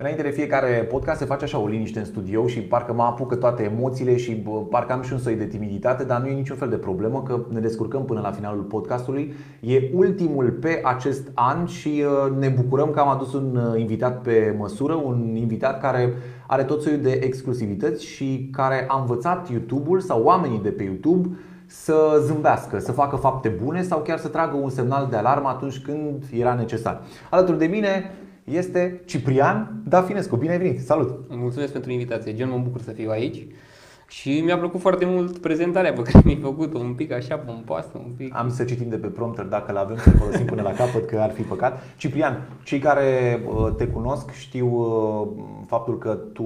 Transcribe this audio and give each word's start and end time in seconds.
Înainte 0.00 0.22
de 0.22 0.30
fiecare 0.30 0.86
podcast 0.90 1.18
se 1.18 1.24
face 1.24 1.44
așa 1.44 1.58
o 1.58 1.66
liniște 1.66 1.98
în 1.98 2.04
studio 2.04 2.46
și 2.46 2.60
parcă 2.60 2.92
mă 2.92 3.02
apucă 3.02 3.34
toate 3.34 3.62
emoțiile 3.62 4.16
și 4.16 4.34
bă, 4.34 4.50
parcă 4.50 4.92
am 4.92 5.02
și 5.02 5.12
un 5.12 5.18
soi 5.18 5.34
de 5.34 5.44
timiditate, 5.44 6.04
dar 6.04 6.20
nu 6.20 6.26
e 6.26 6.32
niciun 6.32 6.56
fel 6.56 6.68
de 6.68 6.76
problemă 6.76 7.22
că 7.22 7.40
ne 7.48 7.60
descurcăm 7.60 8.04
până 8.04 8.20
la 8.20 8.30
finalul 8.30 8.62
podcastului. 8.62 9.34
E 9.60 9.90
ultimul 9.94 10.50
pe 10.50 10.80
acest 10.84 11.30
an 11.34 11.66
și 11.66 12.04
uh, 12.04 12.36
ne 12.38 12.48
bucurăm 12.48 12.90
că 12.90 13.00
am 13.00 13.08
adus 13.08 13.32
un 13.32 13.56
uh, 13.56 13.80
invitat 13.80 14.20
pe 14.20 14.54
măsură, 14.58 14.94
un 14.94 15.36
invitat 15.36 15.80
care 15.80 16.12
are 16.46 16.62
tot 16.62 16.82
soiul 16.82 17.00
de 17.00 17.20
exclusivități 17.22 18.04
și 18.04 18.48
care 18.52 18.84
a 18.88 19.00
învățat 19.00 19.50
YouTube-ul 19.50 20.00
sau 20.00 20.22
oamenii 20.22 20.60
de 20.62 20.70
pe 20.70 20.82
YouTube 20.82 21.28
să 21.66 22.22
zâmbească, 22.26 22.78
să 22.78 22.92
facă 22.92 23.16
fapte 23.16 23.48
bune 23.64 23.82
sau 23.82 23.98
chiar 23.98 24.18
să 24.18 24.28
tragă 24.28 24.56
un 24.56 24.70
semnal 24.70 25.06
de 25.10 25.16
alarmă 25.16 25.48
atunci 25.48 25.78
când 25.78 26.24
era 26.32 26.54
necesar. 26.54 27.02
Alături 27.30 27.58
de 27.58 27.66
mine 27.66 28.10
este 28.50 29.02
Ciprian 29.04 29.82
Dafinescu. 29.88 30.36
Bine 30.36 30.52
ai 30.52 30.58
venit! 30.58 30.80
Salut! 30.80 31.24
Mulțumesc 31.28 31.72
pentru 31.72 31.90
invitație. 31.90 32.34
Gen, 32.34 32.48
mă 32.48 32.58
bucur 32.58 32.80
să 32.80 32.90
fiu 32.90 33.10
aici. 33.10 33.46
Și 34.08 34.40
mi-a 34.44 34.58
plăcut 34.58 34.80
foarte 34.80 35.04
mult 35.04 35.38
prezentarea 35.38 35.92
pe 35.92 36.02
care 36.02 36.20
mi-ai 36.24 36.38
făcut-o, 36.42 36.78
un 36.78 36.94
pic 36.94 37.12
așa 37.12 37.36
pompoasă, 37.36 37.90
un 37.94 38.12
pic... 38.16 38.36
Am 38.36 38.50
să 38.50 38.64
citim 38.64 38.88
de 38.88 38.96
pe 38.96 39.06
prompter 39.06 39.44
dacă 39.44 39.72
l-avem 39.72 39.96
să 39.96 40.10
folosim 40.10 40.44
până 40.44 40.62
la 40.62 40.72
capăt, 40.72 41.06
că 41.06 41.18
ar 41.18 41.30
fi 41.30 41.42
păcat. 41.42 41.82
Ciprian, 41.96 42.48
cei 42.64 42.78
care 42.78 43.40
uh, 43.46 43.74
te 43.76 43.86
cunosc 43.86 44.30
știu 44.30 44.66
uh, 44.66 45.28
faptul 45.66 45.98
că 45.98 46.18
tu 46.32 46.44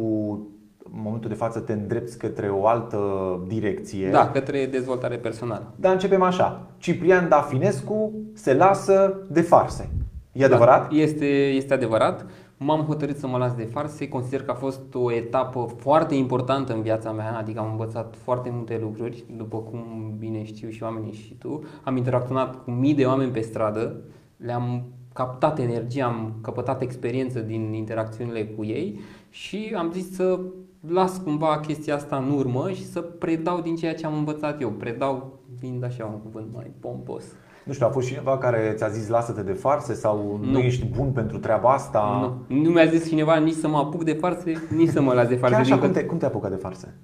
în 0.95 1.01
momentul 1.03 1.29
de 1.29 1.35
față 1.35 1.61
te 1.61 1.73
îndrepți 1.73 2.19
către 2.19 2.49
o 2.49 2.67
altă 2.67 2.99
direcție. 3.47 4.11
Da, 4.11 4.31
către 4.31 4.67
dezvoltare 4.67 5.17
personală. 5.17 5.73
Dar 5.77 5.93
începem 5.93 6.23
așa. 6.23 6.67
Ciprian 6.79 7.29
Dafinescu 7.29 8.13
se 8.33 8.55
lasă 8.55 9.21
de 9.31 9.41
farse. 9.41 9.91
E 10.35 10.45
adevărat? 10.45 10.91
Da, 10.91 10.97
este, 10.97 11.27
este 11.49 11.75
adevărat. 11.75 12.27
M-am 12.57 12.81
hotărât 12.81 13.17
să 13.17 13.27
mă 13.27 13.39
las 13.39 13.55
de 13.55 13.65
farse. 13.65 14.09
Consider 14.09 14.43
că 14.43 14.51
a 14.51 14.55
fost 14.55 14.95
o 14.95 15.13
etapă 15.13 15.75
foarte 15.77 16.15
importantă 16.15 16.73
în 16.73 16.83
viața 16.83 17.13
mea, 17.13 17.37
adică 17.39 17.61
am 17.61 17.71
învățat 17.71 18.15
foarte 18.17 18.51
multe 18.53 18.79
lucruri, 18.83 19.25
după 19.37 19.59
cum 19.59 20.15
bine 20.19 20.45
știu 20.45 20.69
și 20.69 20.83
oamenii 20.83 21.13
și 21.13 21.35
tu. 21.35 21.63
Am 21.83 21.97
interacționat 21.97 22.65
cu 22.65 22.71
mii 22.71 22.95
de 22.95 23.05
oameni 23.05 23.31
pe 23.31 23.41
stradă, 23.41 24.01
le-am 24.37 24.85
captat 25.13 25.59
energie, 25.59 26.03
am 26.03 26.35
căpătat 26.41 26.83
experiență 26.83 27.41
din 27.41 27.73
interacțiunile 27.73 28.45
cu 28.45 28.65
ei 28.65 29.01
și 29.31 29.75
am 29.77 29.91
zis 29.93 30.15
să 30.15 30.41
las 30.89 31.19
cumva 31.19 31.61
chestia 31.61 31.95
asta 31.95 32.17
în 32.17 32.31
urmă 32.31 32.71
și 32.71 32.87
să 32.87 33.01
predau 33.01 33.61
din 33.61 33.77
ceea 33.77 33.95
ce 33.95 34.07
am 34.07 34.17
învățat 34.17 34.61
eu. 34.61 34.71
Predau 34.71 35.39
fiind 35.59 35.85
așa 35.85 36.05
un 36.05 36.21
cuvânt 36.21 36.47
mai 36.55 36.71
pompos. 36.81 37.25
Nu 37.65 37.73
știu, 37.73 37.87
a 37.87 37.91
fost 37.91 38.07
cineva 38.07 38.39
care 38.39 38.73
ți-a 38.77 38.89
zis 38.89 39.09
lasă-te 39.09 39.43
de 39.43 39.53
farse 39.53 39.95
sau 39.95 40.39
nu, 40.43 40.51
nu 40.51 40.59
ești 40.59 40.87
bun 40.87 41.11
pentru 41.11 41.39
treaba 41.39 41.73
asta? 41.73 42.35
Nu, 42.47 42.57
nu 42.63 42.71
mi-a 42.71 42.87
zis 42.87 43.09
cineva 43.09 43.37
nici 43.37 43.55
să 43.55 43.69
mă 43.69 43.77
apuc 43.77 44.05
de 44.05 44.13
farse, 44.13 44.53
nici 44.77 44.89
să 44.89 45.01
mă 45.01 45.13
las 45.13 45.29
de 45.29 45.37
farse. 45.37 45.55
Chiar 45.55 45.65
așa, 45.65 45.79
cum 45.79 45.91
te, 45.91 46.05
cum 46.05 46.19
te 46.19 46.27
apucat 46.27 46.51
de 46.51 46.57
farse? 46.57 46.95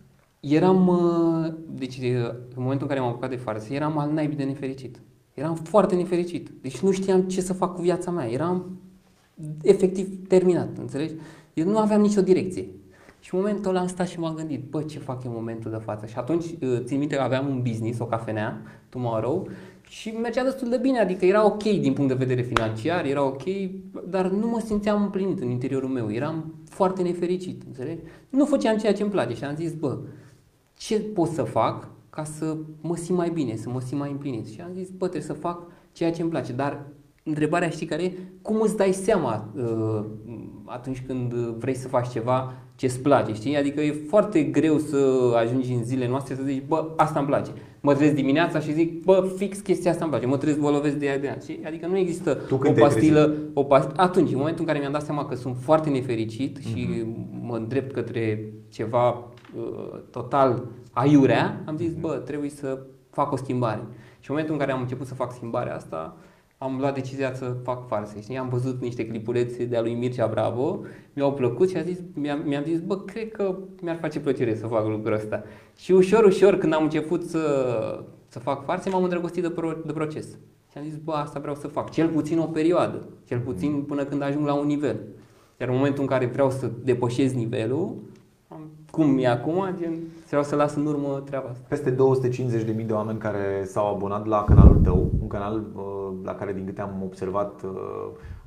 Eram, 0.41 0.89
uh, 0.89 1.53
deci 1.71 1.99
în 2.03 2.63
momentul 2.63 2.83
în 2.83 2.89
care 2.89 3.01
m-am 3.01 3.09
apucat 3.09 3.31
de 3.31 3.37
farse, 3.37 3.75
eram 3.75 3.99
al 3.99 4.11
naibii 4.11 4.37
de 4.37 4.45
nefericit. 4.45 5.01
Eram 5.35 5.55
foarte 5.55 5.95
nefericit. 5.95 6.51
Deci 6.63 6.79
nu 6.79 6.91
știam 6.91 7.21
ce 7.21 7.41
să 7.41 7.53
fac 7.53 7.75
cu 7.75 7.81
viața 7.81 8.11
mea. 8.11 8.31
Eram 8.31 8.79
efectiv 9.63 10.27
terminat, 10.29 10.69
înțelegi? 10.79 11.15
Eu 11.55 11.67
nu 11.67 11.79
aveam 11.79 12.01
nicio 12.01 12.21
direcție. 12.21 12.67
Și 13.21 13.35
în 13.35 13.41
momentul 13.41 13.71
ăla 13.71 13.81
am 13.81 13.87
stat 13.87 14.09
și 14.09 14.19
m-am 14.19 14.35
gândit, 14.35 14.71
bă, 14.71 14.83
ce 14.83 14.99
fac 14.99 15.25
în 15.25 15.31
momentul 15.35 15.71
de 15.71 15.77
față? 15.77 16.07
Și 16.07 16.15
atunci, 16.17 16.45
uh, 16.45 16.79
țin 16.85 16.99
minte 16.99 17.15
că 17.17 17.23
aveam 17.23 17.49
un 17.49 17.63
business, 17.63 17.99
o 17.99 18.05
cafenea, 18.05 18.63
Tomorrow, 18.89 19.49
și 19.91 20.11
mergea 20.11 20.45
destul 20.45 20.69
de 20.69 20.77
bine, 20.77 20.99
adică 20.99 21.25
era 21.25 21.45
ok 21.47 21.63
din 21.63 21.93
punct 21.93 22.09
de 22.11 22.25
vedere 22.25 22.43
financiar, 22.43 23.05
era 23.05 23.25
ok, 23.25 23.43
dar 24.09 24.29
nu 24.29 24.47
mă 24.47 24.61
simțeam 24.65 25.03
împlinit 25.03 25.41
în 25.41 25.51
interiorul 25.51 25.89
meu, 25.89 26.13
eram 26.13 26.55
foarte 26.69 27.03
nefericit, 27.03 27.63
înțelegi? 27.67 28.01
Nu 28.29 28.45
făceam 28.45 28.77
ceea 28.77 28.95
ce 28.95 29.03
îmi 29.03 29.11
place 29.11 29.35
și 29.35 29.45
am 29.45 29.55
zis, 29.55 29.73
bă, 29.73 29.99
ce 30.77 31.01
pot 31.01 31.29
să 31.29 31.43
fac 31.43 31.89
ca 32.11 32.25
să 32.25 32.57
mă 32.81 32.97
simt 32.97 33.19
mai 33.19 33.31
bine, 33.31 33.57
să 33.57 33.69
mă 33.69 33.81
simt 33.81 34.01
mai 34.01 34.11
împlinit? 34.11 34.47
Și 34.47 34.61
am 34.61 34.71
zis, 34.75 34.89
bă, 34.89 35.09
trebuie 35.09 35.31
să 35.31 35.41
fac 35.41 35.63
ceea 35.93 36.13
ce 36.13 36.23
îmi 36.23 36.31
place, 36.31 36.53
dar 36.53 36.87
întrebarea 37.23 37.69
știi 37.69 37.87
care 37.87 38.03
e? 38.03 38.13
Cum 38.43 38.61
îți 38.61 38.77
dai 38.77 38.93
seama 38.93 39.49
uh, 39.55 40.05
atunci 40.65 41.03
când 41.07 41.33
vrei 41.35 41.75
să 41.75 41.89
faci 41.89 42.09
ceva 42.09 42.55
ce 42.77 42.87
îți 42.87 43.01
place, 43.01 43.33
știi? 43.33 43.57
Adică 43.57 43.81
e 43.81 44.05
foarte 44.09 44.43
greu 44.43 44.79
să 44.79 45.33
ajungi 45.37 45.73
în 45.73 45.85
zilele 45.85 46.09
noastre 46.09 46.35
să 46.35 46.43
zici, 46.43 46.67
bă, 46.67 46.93
asta 46.97 47.19
îmi 47.19 47.29
place. 47.29 47.51
Mă 47.81 47.95
trezesc 47.95 48.15
dimineața 48.15 48.59
și 48.59 48.73
zic, 48.73 49.05
bă, 49.05 49.31
fix 49.37 49.59
chestia 49.59 49.91
asta 49.91 50.05
îmi 50.05 50.13
place, 50.13 50.27
mă 50.27 50.37
trezesc, 50.37 50.61
vă 50.61 50.71
lovesc 50.71 50.95
de 50.95 51.07
ea 51.07 51.19
de 51.19 51.27
ea. 51.27 51.39
Știi? 51.43 51.61
Adică 51.67 51.87
nu 51.87 51.97
există 51.97 52.35
Tu 52.35 52.55
o 52.55 52.59
când 52.59 52.75
te-ai 52.75 52.87
pastilă, 52.87 53.35
o 53.55 53.65
past... 53.65 53.91
atunci, 53.97 54.31
în 54.31 54.39
momentul 54.39 54.61
în 54.61 54.67
care 54.67 54.79
mi-am 54.79 54.93
dat 54.93 55.03
seama 55.03 55.25
că 55.27 55.35
sunt 55.35 55.57
foarte 55.61 55.91
nefericit 55.91 56.57
și 56.57 57.05
mă 57.43 57.57
îndrept 57.57 57.93
către 57.93 58.53
ceva 58.69 59.09
uh, 59.09 60.01
total 60.11 60.65
aiurea, 60.93 61.63
am 61.67 61.77
zis, 61.77 61.93
bă, 61.95 62.23
trebuie 62.25 62.51
să 62.51 62.79
fac 63.11 63.33
o 63.33 63.37
schimbare. 63.37 63.83
Și 64.21 64.31
în 64.31 64.35
momentul 64.35 64.53
în 64.53 64.61
care 64.61 64.73
am 64.73 64.81
început 64.81 65.07
să 65.07 65.15
fac 65.15 65.33
schimbarea 65.33 65.75
asta, 65.75 66.17
am 66.63 66.77
luat 66.79 66.95
decizia 66.95 67.35
să 67.35 67.57
fac 67.63 67.87
farse. 67.87 68.21
Știi? 68.21 68.39
Am 68.39 68.49
văzut 68.49 68.81
niște 68.81 69.07
clipulețe 69.07 69.65
de-a 69.65 69.81
lui 69.81 69.95
Mircea 69.95 70.27
Bravo, 70.27 70.81
mi-au 71.13 71.33
plăcut 71.33 71.69
și 71.71 71.77
a 71.77 71.83
zis, 71.83 71.99
mi-am, 72.15 72.43
mi-am 72.47 72.65
zis, 72.65 72.81
bă, 72.81 72.97
cred 72.97 73.33
că 73.33 73.59
mi-ar 73.83 73.97
face 74.01 74.21
plăcere 74.21 74.55
să 74.55 74.67
fac 74.67 74.87
lucrul 74.87 75.13
ăsta. 75.13 75.43
Și 75.77 75.93
ușor, 75.93 76.25
ușor, 76.25 76.59
când 76.59 76.73
am 76.73 76.83
început 76.83 77.25
să, 77.25 78.05
să 78.29 78.39
fac 78.39 78.65
farse, 78.65 78.91
m-am 78.91 79.03
îndrăgostit 79.03 79.43
de, 79.43 79.51
pro, 79.51 79.73
de 79.87 79.93
proces. 79.93 80.27
Și 80.71 80.79
am 80.79 80.85
zis, 80.85 80.97
bă, 80.97 81.13
asta 81.13 81.41
vreau 81.41 81.55
să 81.55 81.67
fac. 81.67 81.91
Cel 81.91 82.09
puțin 82.09 82.39
o 82.39 82.45
perioadă, 82.45 83.09
cel 83.25 83.39
puțin 83.39 83.83
până 83.83 84.05
când 84.05 84.23
ajung 84.23 84.47
la 84.47 84.55
un 84.55 84.67
nivel. 84.67 85.01
Iar 85.61 85.69
în 85.69 85.75
momentul 85.75 86.03
în 86.03 86.09
care 86.09 86.27
vreau 86.27 86.51
să 86.51 86.71
depășesc 86.85 87.35
nivelul, 87.35 87.97
cum 88.91 89.19
e 89.19 89.27
acum, 89.29 89.65
gen, 89.79 89.99
vreau 90.27 90.43
să 90.43 90.55
las 90.57 90.75
în 90.75 90.87
urmă 90.87 91.23
treaba 91.25 91.49
asta. 91.51 91.65
Peste 91.69 91.95
250.000 91.95 92.87
de 92.87 92.93
oameni 92.93 93.19
care 93.19 93.63
s-au 93.65 93.95
abonat 93.95 94.27
la 94.27 94.45
canalul 94.45 94.77
tău, 94.83 95.11
un 95.21 95.27
canal 95.29 95.55
uh, 95.75 95.83
la 96.25 96.35
care, 96.35 96.53
din 96.53 96.65
câte 96.67 96.81
am 96.81 97.01
observat, 97.05 97.63
uh, 97.63 97.71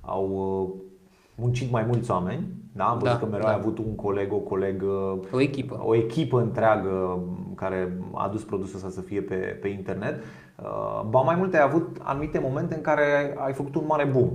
au 0.01 0.29
uh, 0.29 0.81
muncit 1.35 1.71
mai 1.71 1.83
mulți 1.87 2.11
oameni. 2.11 2.47
Da? 2.75 2.83
Am 2.83 2.97
văzut 2.97 3.13
Da, 3.13 3.19
că 3.19 3.25
mereu 3.31 3.45
da. 3.45 3.47
ai 3.51 3.57
avut 3.59 3.77
un 3.77 3.95
coleg, 3.95 4.33
o 4.33 4.37
colegă, 4.37 5.19
O 5.31 5.41
echipă. 5.41 5.81
o 5.85 5.95
echipă 5.95 6.39
întreagă 6.41 7.19
care 7.55 7.97
a 8.13 8.23
adus 8.23 8.43
produsul 8.43 8.75
ăsta 8.75 8.89
să 8.89 9.01
fie 9.01 9.21
pe, 9.21 9.35
pe 9.61 9.67
internet. 9.67 10.23
Uh, 10.63 11.01
Ba 11.09 11.19
mai 11.21 11.35
mult 11.35 11.53
ai 11.53 11.61
avut 11.63 11.97
anumite 12.01 12.39
momente 12.39 12.75
în 12.75 12.81
care 12.81 13.35
ai 13.37 13.53
făcut 13.53 13.75
un 13.75 13.83
mare 13.87 14.05
boom. 14.11 14.29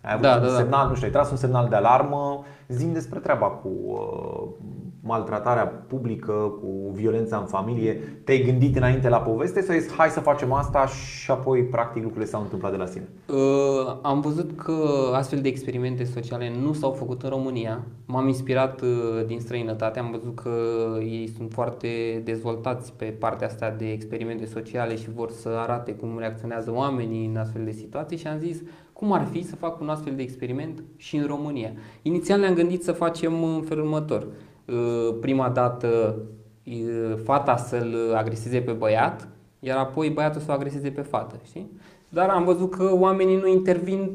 Ai 0.00 0.12
avut 0.12 0.22
Da, 0.22 0.34
un 0.34 0.40
da, 0.42 0.46
da. 0.48 0.54
semnal, 0.56 0.88
nu 0.88 0.94
știu, 0.94 1.06
ai 1.06 1.12
tras 1.12 1.30
un 1.30 1.36
semnal 1.36 1.68
de 1.68 1.74
alarmă. 1.76 2.42
Zim 2.68 2.92
despre 2.92 3.18
treaba 3.18 3.46
cu 3.46 3.68
uh, 3.68 4.48
maltratarea 5.04 5.66
publică, 5.66 6.32
cu 6.32 6.90
violența 6.94 7.36
în 7.36 7.46
familie. 7.46 7.92
Te-ai 8.24 8.42
gândit 8.42 8.76
înainte 8.76 9.08
la 9.08 9.20
poveste 9.20 9.60
sau 9.60 9.74
ai 9.74 9.80
zis 9.80 9.92
hai 9.92 10.08
să 10.08 10.20
facem 10.20 10.52
asta 10.52 10.86
și 10.86 11.30
apoi 11.30 11.62
practic 11.62 12.02
lucrurile 12.02 12.30
s-au 12.30 12.40
întâmplat 12.42 12.70
de 12.70 12.76
la 12.76 12.86
sine? 12.86 13.08
Uh, 13.28 13.96
am 14.02 14.20
văzut 14.20 14.56
că 14.56 14.74
astfel 15.12 15.40
de 15.40 15.48
experimente 15.48 16.04
sociale 16.04 16.52
nu 16.62 16.72
s-au 16.72 16.90
făcut 16.90 17.22
în 17.22 17.28
România. 17.28 17.84
M-am 18.06 18.26
inspirat 18.26 18.80
uh, 18.80 18.88
din 19.26 19.40
străinătate, 19.40 19.98
am 19.98 20.10
văzut 20.10 20.34
că 20.34 20.50
ei 21.00 21.32
sunt 21.36 21.52
foarte 21.52 22.22
dezvoltați 22.24 22.92
pe 22.92 23.04
partea 23.04 23.46
asta 23.46 23.74
de 23.78 23.90
experimente 23.90 24.46
sociale 24.46 24.96
și 24.96 25.10
vor 25.10 25.30
să 25.30 25.48
arate 25.48 25.92
cum 25.92 26.18
reacționează 26.18 26.72
oamenii 26.74 27.26
în 27.26 27.36
astfel 27.36 27.64
de 27.64 27.70
situații 27.70 28.16
și 28.16 28.26
am 28.26 28.38
zis 28.38 28.62
cum 28.92 29.12
ar 29.12 29.28
fi 29.30 29.42
să 29.42 29.56
fac 29.56 29.80
un 29.80 29.88
astfel 29.88 30.14
de 30.14 30.22
experiment 30.22 30.82
și 30.96 31.16
în 31.16 31.26
România. 31.26 31.72
Inițial 32.02 32.40
ne-am 32.40 32.54
gândit 32.54 32.82
să 32.82 32.92
facem 32.92 33.44
în 33.44 33.62
felul 33.62 33.84
următor. 33.84 34.26
Uh, 34.72 35.14
Prima 35.20 35.48
dată 35.48 36.16
uh, 36.64 37.14
fata 37.24 37.56
să-l 37.56 38.14
agreseze 38.14 38.60
pe 38.60 38.72
băiat, 38.72 39.28
iar 39.58 39.76
apoi 39.78 40.10
băiatul 40.10 40.40
să 40.40 40.46
o 40.50 40.52
agreseze 40.52 40.90
pe 40.90 41.00
fată, 41.00 41.40
știi? 41.44 41.70
Dar 42.08 42.28
am 42.28 42.44
văzut 42.44 42.70
că 42.70 42.90
oamenii 42.92 43.36
nu 43.36 43.46
intervin 43.46 44.10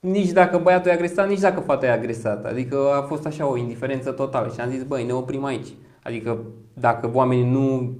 nici 0.00 0.30
dacă 0.30 0.58
băiatul 0.58 0.90
e 0.90 0.94
agresat, 0.94 1.28
nici 1.28 1.40
dacă 1.40 1.60
fata 1.60 1.86
e 1.86 1.92
agresată. 1.92 2.48
Adică 2.48 2.76
a 2.98 3.02
fost 3.02 3.26
așa 3.26 3.50
o 3.50 3.56
indiferență 3.56 4.10
totală 4.10 4.52
și 4.54 4.60
am 4.60 4.70
zis, 4.70 4.82
băi, 4.82 5.04
ne 5.04 5.12
oprim 5.12 5.44
aici. 5.44 5.68
Adică 6.02 6.38
dacă 6.74 7.10
oamenii 7.12 7.50
nu, 7.50 7.74
uh, 7.74 7.90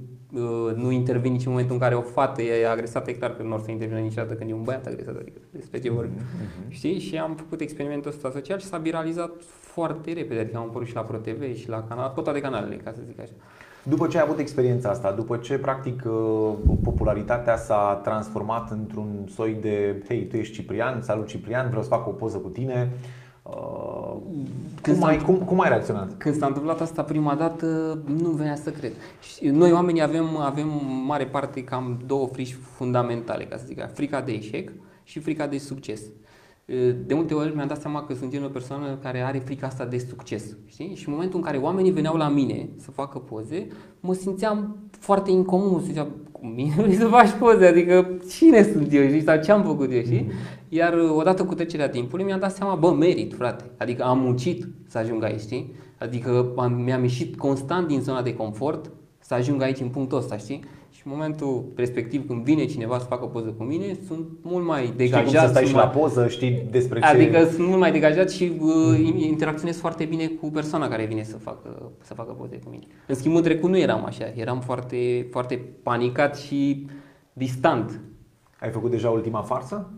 nu 0.75 0.91
intervin 0.91 1.33
nici 1.33 1.45
în 1.45 1.51
momentul 1.51 1.75
în 1.75 1.81
care 1.81 1.95
o 1.95 2.01
fată 2.01 2.43
e 2.43 2.69
agresată, 2.69 3.11
e 3.11 3.13
clar 3.13 3.37
că 3.37 3.43
nu 3.43 3.55
or 3.55 3.61
să 3.61 3.71
intervină 3.71 4.01
niciodată 4.01 4.35
când 4.35 4.51
e 4.51 4.53
un 4.53 4.63
băiat 4.63 4.87
agresat. 4.87 5.17
Adică 5.17 5.39
despre 5.51 5.79
ce 5.79 5.91
vorbim. 5.91 6.19
Știi? 6.69 6.99
Și 6.99 7.17
am 7.17 7.35
făcut 7.35 7.61
experimentul 7.61 8.11
ăsta 8.11 8.31
social 8.31 8.59
și 8.59 8.67
s-a 8.67 8.79
viralizat 8.79 9.31
foarte 9.61 10.13
repede. 10.13 10.41
Adică 10.41 10.57
am 10.57 10.63
apărut 10.63 10.87
și 10.87 10.95
la 10.95 11.01
ProTV 11.01 11.55
și 11.55 11.69
la 11.69 11.85
canal, 11.89 12.13
pe 12.15 12.21
toate 12.21 12.41
canalele, 12.41 12.77
ca 12.77 12.93
să 12.93 13.01
zic 13.07 13.21
așa. 13.21 13.33
După 13.83 14.07
ce 14.07 14.17
ai 14.17 14.23
avut 14.23 14.39
experiența 14.39 14.89
asta, 14.89 15.13
după 15.13 15.37
ce 15.37 15.59
practic 15.59 16.03
uh, 16.07 16.53
popularitatea 16.83 17.57
s-a 17.57 18.01
transformat 18.05 18.71
într-un 18.71 19.27
soi 19.29 19.57
de 19.61 20.03
Hei, 20.09 20.27
tu 20.27 20.37
ești 20.37 20.55
Ciprian, 20.55 21.03
salut 21.03 21.27
Ciprian, 21.27 21.69
vreau 21.69 21.83
să 21.83 21.89
fac 21.89 22.07
o 22.07 22.11
poză 22.11 22.37
cu 22.37 22.49
tine 22.49 22.91
uh, 22.93 23.26
Când 24.83 24.99
cum, 24.99 25.07
s-a 25.07 25.07
ai, 25.07 25.19
cum, 25.19 25.35
cum 25.35 25.61
ai 25.61 25.69
reacționat? 25.69 26.17
Când 26.17 26.37
s-a 26.37 26.47
întâmplat 26.47 26.81
asta 26.81 27.03
prima 27.03 27.35
dată, 27.35 27.67
nu 28.07 28.31
venea 28.31 28.57
să 28.57 28.71
cred. 28.71 28.93
Și 29.21 29.47
noi 29.47 29.73
oamenii 29.73 30.03
avem, 30.03 30.37
avem 30.37 30.69
mare 31.07 31.27
parte 31.27 31.65
cam 31.65 32.03
două 32.07 32.27
frici 32.27 32.57
fundamentale, 32.75 33.45
ca 33.45 33.57
să 33.57 33.65
zic 33.67 33.79
așa. 33.79 33.91
Frica 33.95 34.21
de 34.21 34.33
eșec 34.33 34.73
și 35.05 35.19
frica 35.19 35.47
de 35.47 35.59
succes. 35.59 36.01
De 37.07 37.15
multe 37.15 37.35
ori 37.35 37.55
mi-am 37.55 37.67
dat 37.67 37.81
seama 37.81 38.03
că 38.03 38.15
sunt 38.15 38.31
genul 38.31 38.47
de 38.47 38.53
persoană 38.53 38.99
care 39.03 39.21
are 39.21 39.39
frica 39.39 39.67
asta 39.67 39.85
de 39.85 39.99
succes. 39.99 40.57
Știi? 40.67 40.95
Și 40.95 41.09
în 41.09 41.13
momentul 41.13 41.39
în 41.39 41.45
care 41.45 41.57
oamenii 41.57 41.91
veneau 41.91 42.17
la 42.17 42.29
mine 42.29 42.69
să 42.77 42.91
facă 42.91 43.19
poze, 43.19 43.67
mă 44.01 44.15
simțeam 44.15 44.77
foarte 44.91 45.31
incomod. 45.31 45.83
Ziceam, 45.83 46.09
cu 46.33 46.47
mine 46.47 46.75
vrei 46.77 46.95
să 46.95 47.07
faci 47.07 47.31
poze? 47.39 47.67
Adică 47.67 48.19
cine 48.31 48.63
sunt 48.63 48.93
eu? 48.93 49.07
Știi? 49.07 49.23
Sau 49.23 49.41
ce 49.43 49.53
am 49.53 49.63
făcut 49.63 49.93
eu? 49.93 50.03
Știi? 50.03 50.25
Mm-hmm. 50.25 50.69
Iar 50.69 50.95
odată 51.17 51.45
cu 51.45 51.55
trecerea 51.55 51.89
timpului 51.89 52.25
mi-am 52.25 52.41
dat 52.41 52.55
seama, 52.55 52.75
bă, 52.75 52.93
merit, 52.93 53.35
frate. 53.35 53.65
Adică 53.77 54.03
am 54.03 54.19
muncit 54.19 54.69
să 54.89 54.99
ajung 54.99 55.23
aici, 55.23 55.41
știi? 55.41 55.73
Adică 55.99 56.53
am, 56.57 56.73
mi-am 56.73 57.03
ieșit 57.03 57.37
constant 57.37 57.87
din 57.87 58.01
zona 58.01 58.23
de 58.23 58.35
confort 58.35 58.91
să 59.19 59.35
ajung 59.35 59.63
aici 59.63 59.81
în 59.81 59.89
punctul 59.89 60.19
ăsta, 60.19 60.37
știi? 60.37 60.65
În 61.07 61.13
momentul 61.13 61.65
respectiv 61.75 62.27
când 62.27 62.45
vine 62.45 62.65
cineva 62.65 62.99
să 62.99 63.05
facă 63.05 63.25
o 63.25 63.27
poză 63.27 63.55
cu 63.59 63.63
mine, 63.63 63.99
sunt 64.07 64.27
mult 64.43 64.67
mai 64.67 64.93
degajat. 64.97 65.27
Știi 65.27 65.39
cum 65.39 65.47
să 65.47 65.53
stai 65.53 65.65
și 65.65 65.75
mai... 65.75 65.83
la 65.83 65.89
poză, 65.89 66.29
știi 66.29 66.67
despre 66.71 67.01
ce... 67.01 67.07
Adică 67.07 67.45
sunt 67.45 67.67
mult 67.67 67.81
mai 67.81 67.93
degajat 67.93 68.31
și 68.31 68.53
uh, 68.61 69.15
interacționez 69.17 69.79
foarte 69.79 70.05
bine 70.05 70.27
cu 70.27 70.51
persoana 70.51 70.89
care 70.89 71.05
vine 71.05 71.23
să 71.23 71.37
facă, 71.37 71.93
să 72.03 72.15
facă 72.15 72.33
poze 72.33 72.57
cu 72.65 72.71
mine. 72.71 72.85
În 73.07 73.15
schimb, 73.15 73.37
în 73.37 73.43
trecut 73.43 73.71
nu 73.71 73.79
eram 73.79 74.05
așa, 74.05 74.33
eram 74.35 74.61
foarte, 74.61 75.27
foarte 75.31 75.65
panicat 75.83 76.39
și 76.39 76.87
distant. 77.33 78.01
Ai 78.61 78.71
făcut 78.71 78.91
deja 78.91 79.11
ultima 79.11 79.43
farsă? 79.43 79.91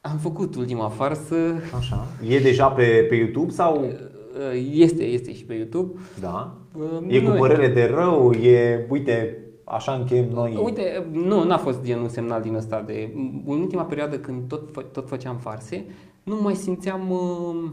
Am 0.00 0.18
făcut 0.18 0.54
ultima 0.54 0.88
farsă. 0.88 1.36
Așa. 1.76 2.06
E 2.28 2.38
deja 2.38 2.66
pe, 2.66 3.06
pe 3.08 3.14
YouTube 3.14 3.50
sau? 3.50 3.84
Uh, 3.84 4.70
este, 4.72 5.04
este 5.04 5.34
și 5.34 5.44
pe 5.44 5.54
YouTube. 5.54 6.00
Da. 6.20 6.56
Uh, 6.78 7.14
e 7.14 7.20
cu 7.20 7.30
părere 7.38 7.68
de 7.68 7.92
rău, 7.94 8.32
e, 8.32 8.86
uite, 8.88 9.36
așa 9.72 9.92
încheiem 9.92 10.28
noi. 10.28 10.60
Uite, 10.64 11.06
nu, 11.12 11.44
n-a 11.44 11.56
fost 11.58 11.82
genul 11.82 12.08
semnal 12.08 12.42
din 12.42 12.54
ăsta 12.54 12.80
de... 12.80 13.12
În 13.46 13.60
ultima 13.60 13.82
perioadă 13.82 14.18
când 14.18 14.48
tot, 14.48 14.92
tot 14.92 15.08
făceam 15.08 15.36
farse, 15.36 15.84
nu 16.22 16.40
mai 16.42 16.54
simțeam 16.54 17.10
uh, 17.10 17.70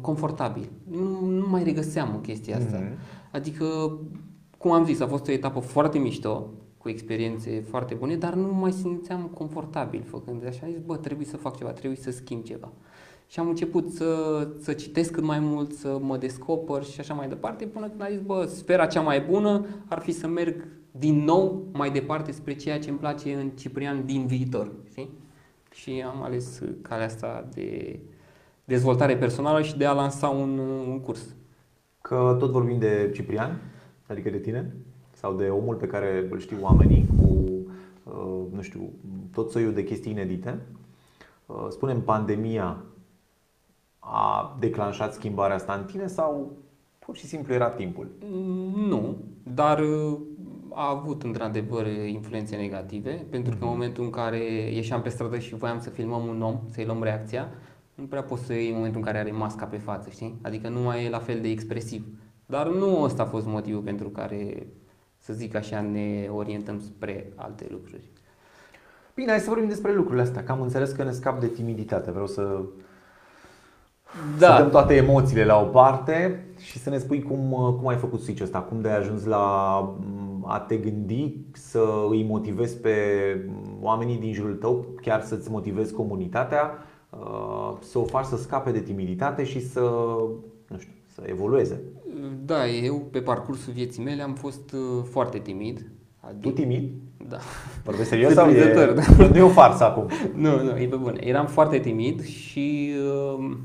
confortabil. 0.00 0.68
Nu, 0.90 1.26
nu 1.26 1.46
mai 1.48 1.62
regăseam 1.62 2.10
în 2.14 2.20
chestia 2.20 2.56
asta. 2.56 2.78
Mm-hmm. 2.78 3.30
Adică, 3.32 3.98
cum 4.58 4.70
am 4.70 4.84
zis, 4.84 5.00
a 5.00 5.06
fost 5.06 5.28
o 5.28 5.32
etapă 5.32 5.60
foarte 5.60 5.98
mișto, 5.98 6.50
cu 6.78 6.88
experiențe 6.88 7.64
foarte 7.68 7.94
bune, 7.94 8.16
dar 8.16 8.34
nu 8.34 8.54
mai 8.54 8.72
simțeam 8.72 9.30
confortabil 9.34 10.02
făcând 10.06 10.46
așa. 10.46 10.60
Am 10.62 10.70
zis, 10.70 10.80
bă, 10.86 10.96
trebuie 10.96 11.26
să 11.26 11.36
fac 11.36 11.56
ceva, 11.56 11.70
trebuie 11.70 12.00
să 12.00 12.10
schimb 12.10 12.42
ceva. 12.42 12.72
Și 13.26 13.40
am 13.40 13.48
început 13.48 13.90
să, 13.90 14.14
să 14.60 14.72
citesc 14.72 15.10
cât 15.10 15.24
mai 15.24 15.38
mult, 15.40 15.72
să 15.72 15.98
mă 16.00 16.16
descoper 16.16 16.84
și 16.84 17.00
așa 17.00 17.14
mai 17.14 17.28
departe, 17.28 17.64
până 17.64 17.88
când 17.88 18.02
am 18.02 18.08
zis, 18.10 18.20
bă, 18.20 18.44
sfera 18.44 18.86
cea 18.86 19.00
mai 19.00 19.20
bună 19.20 19.66
ar 19.88 19.98
fi 19.98 20.12
să 20.12 20.26
merg 20.26 20.66
din 20.98 21.24
nou 21.24 21.66
mai 21.72 21.90
departe 21.90 22.32
spre 22.32 22.54
ceea 22.54 22.78
ce 22.78 22.88
îmi 22.90 22.98
place 22.98 23.34
în 23.34 23.50
Ciprian 23.50 24.06
din 24.06 24.26
viitor. 24.26 24.72
Știi? 24.90 25.10
Și 25.72 26.04
am 26.06 26.22
ales 26.22 26.62
calea 26.82 27.06
asta 27.06 27.48
de 27.54 27.98
dezvoltare 28.64 29.16
personală 29.16 29.62
și 29.62 29.76
de 29.76 29.86
a 29.86 29.92
lansa 29.92 30.28
un, 30.28 30.58
un 30.58 31.00
curs. 31.00 31.34
Că 32.00 32.36
tot 32.38 32.50
vorbim 32.50 32.78
de 32.78 33.10
Ciprian, 33.14 33.60
adică 34.06 34.30
de 34.30 34.38
tine, 34.38 34.74
sau 35.12 35.34
de 35.34 35.48
omul 35.48 35.74
pe 35.74 35.86
care 35.86 36.28
îl 36.30 36.38
știu 36.38 36.56
oamenii 36.60 37.06
cu, 37.20 37.26
uh, 38.04 38.46
nu 38.52 38.60
știu, 38.60 38.92
tot 39.32 39.50
soiul 39.50 39.72
de 39.72 39.84
chestii 39.84 40.12
inedite. 40.12 40.58
Uh, 41.46 41.66
spunem, 41.68 42.00
pandemia 42.00 42.84
a 43.98 44.56
declanșat 44.60 45.12
schimbarea 45.12 45.56
asta 45.56 45.72
în 45.72 45.84
tine 45.84 46.06
sau 46.06 46.56
pur 46.98 47.16
și 47.16 47.26
simplu 47.26 47.54
era 47.54 47.70
timpul? 47.70 48.08
Nu, 48.74 49.16
dar 49.42 49.78
uh, 49.80 50.18
a 50.80 50.88
avut 50.90 51.22
într-adevăr 51.22 51.86
influențe 52.06 52.56
negative, 52.56 53.26
pentru 53.30 53.50
că 53.50 53.58
în 53.60 53.68
mhm. 53.68 53.76
momentul 53.76 54.04
în 54.04 54.10
care 54.10 54.38
ieșeam 54.72 55.02
pe 55.02 55.08
stradă 55.08 55.38
și 55.38 55.54
voiam 55.54 55.80
să 55.80 55.90
filmăm 55.90 56.26
un 56.26 56.42
om, 56.42 56.60
să-i 56.70 56.84
luăm 56.84 57.02
reacția, 57.02 57.48
nu 57.94 58.04
prea 58.04 58.22
poți 58.22 58.44
să 58.44 58.52
iei 58.52 58.68
în 58.68 58.74
momentul 58.74 59.00
în 59.00 59.06
care 59.06 59.18
are 59.18 59.30
masca 59.30 59.64
pe 59.64 59.76
față, 59.76 60.10
știi? 60.10 60.38
Adică 60.42 60.68
nu 60.68 60.80
mai 60.80 61.04
e 61.04 61.08
la 61.08 61.18
fel 61.18 61.40
de 61.40 61.48
expresiv. 61.48 62.06
Dar 62.46 62.68
nu 62.68 63.02
ăsta 63.02 63.22
a 63.22 63.26
fost 63.26 63.46
motivul 63.46 63.80
pentru 63.80 64.08
care, 64.08 64.66
să 65.18 65.32
zic 65.32 65.54
așa, 65.54 65.80
ne 65.80 66.28
orientăm 66.30 66.80
spre 66.80 67.32
alte 67.34 67.66
lucruri. 67.70 68.10
Bine, 69.14 69.30
hai 69.30 69.40
să 69.40 69.48
vorbim 69.48 69.68
despre 69.68 69.94
lucrurile 69.94 70.22
astea, 70.22 70.44
că 70.44 70.52
am 70.52 70.60
înțeles 70.60 70.90
că 70.90 71.04
ne 71.04 71.10
scap 71.10 71.40
de 71.40 71.46
timiditate. 71.46 72.10
Vreau 72.10 72.26
să 72.26 72.60
da. 74.38 74.46
să 74.46 74.62
dăm 74.62 74.70
toate 74.70 74.94
emoțiile 74.94 75.44
la 75.44 75.60
o 75.60 75.64
parte 75.64 76.46
și 76.58 76.78
să 76.78 76.90
ne 76.90 76.98
spui 76.98 77.22
cum, 77.22 77.74
cum 77.78 77.88
ai 77.88 77.96
făcut 77.96 78.20
switch 78.20 78.42
ăsta, 78.42 78.58
cum 78.58 78.80
de 78.80 78.88
ai 78.88 78.96
ajuns 78.96 79.24
la 79.24 79.80
a 80.48 80.58
te 80.58 80.76
gândi 80.76 81.36
să 81.52 82.06
îi 82.10 82.24
motivezi 82.24 82.76
pe 82.76 82.94
oamenii 83.80 84.16
din 84.16 84.32
jurul 84.32 84.54
tău, 84.54 84.86
chiar 85.02 85.22
să-ți 85.22 85.50
motivezi 85.50 85.92
comunitatea, 85.92 86.70
uh, 87.10 87.76
să 87.80 87.98
o 87.98 88.04
faci 88.04 88.24
să 88.24 88.36
scape 88.36 88.70
de 88.70 88.80
timiditate 88.80 89.44
și 89.44 89.60
să, 89.60 89.80
nu 90.68 90.78
știu, 90.78 90.92
să 91.06 91.22
evolueze. 91.26 91.82
Da, 92.44 92.68
eu 92.68 92.94
pe 93.10 93.20
parcursul 93.20 93.72
vieții 93.72 94.02
mele 94.02 94.22
am 94.22 94.34
fost 94.34 94.72
uh, 94.72 95.04
foarte 95.10 95.38
timid. 95.38 95.90
Adică... 96.20 96.48
Tu 96.48 96.54
timid? 96.54 96.92
Da. 97.28 97.38
Vorbești 97.84 98.08
serios 98.08 98.32
sau 98.32 98.50
e... 98.50 98.74
Da. 98.94 99.26
Nu 99.28 99.36
e 99.36 99.42
o 99.42 99.48
farsă 99.48 99.84
acum? 99.84 100.08
Nu, 100.44 100.62
nu, 100.62 100.76
e 100.76 100.86
pe 100.86 100.96
bune. 100.96 101.18
Eram 101.20 101.46
foarte 101.46 101.78
timid 101.78 102.24
și 102.24 102.92
uh, 103.38 103.56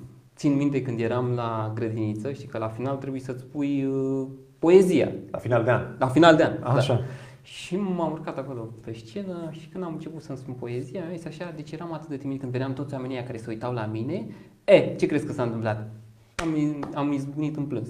țin 0.44 0.56
minte 0.56 0.82
când 0.82 1.00
eram 1.00 1.32
la 1.36 1.72
grădiniță, 1.76 2.32
și 2.32 2.46
că 2.46 2.58
la 2.58 2.68
final 2.68 2.96
trebuie 2.96 3.22
să-ți 3.22 3.46
pui 3.46 3.86
uh, 3.86 4.28
poezia. 4.60 5.12
La 5.32 5.38
final 5.38 5.64
de 5.64 5.72
an. 5.72 5.82
La 6.00 6.08
final 6.08 6.36
de 6.36 6.44
an. 6.44 6.60
Da. 6.60 6.68
Așa. 6.68 6.94
Da. 6.94 7.02
Și 7.42 7.76
m-am 7.76 8.12
urcat 8.12 8.38
acolo 8.38 8.70
pe 8.86 8.94
scenă 8.94 9.50
și 9.52 9.68
când 9.68 9.84
am 9.84 9.94
început 9.94 10.22
să-mi 10.22 10.38
spun 10.38 10.54
poezia, 10.54 11.02
am 11.02 11.16
zis 11.16 11.26
așa, 11.26 11.52
deci 11.56 11.72
eram 11.72 11.94
atât 11.94 12.10
de 12.10 12.18
timid 12.18 12.40
când 12.40 12.52
veneam 12.52 12.74
toți 12.74 12.94
oamenii 12.94 13.24
care 13.24 13.38
se 13.38 13.46
uitau 13.48 13.74
la 13.74 13.86
mine. 13.86 14.28
E, 14.64 14.96
ce 14.96 15.06
crezi 15.06 15.26
că 15.26 15.32
s-a 15.32 15.44
întâmplat? 15.44 15.92
Am, 16.36 16.56
am 16.94 17.12
izbunit 17.12 17.56
în 17.56 17.64
plâns. 17.64 17.88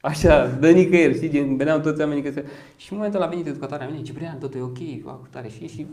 Așa, 0.00 0.46
dă 0.46 0.70
nicăieri, 0.70 1.14
știi, 1.14 1.30
gen, 1.30 1.56
veneam 1.56 1.80
toți 1.80 2.00
oamenii 2.00 2.22
că 2.22 2.30
se... 2.30 2.44
Și 2.76 2.92
în 2.92 2.96
momentul 2.96 3.20
ăla 3.20 3.28
a 3.28 3.32
venit 3.32 3.46
educatoarea 3.46 3.88
mea, 3.88 4.02
Ciprian, 4.02 4.38
tot 4.38 4.54
e 4.54 4.60
ok, 4.60 4.78
fac 5.04 5.30
tare, 5.30 5.48
și, 5.48 5.68
și 5.68 5.86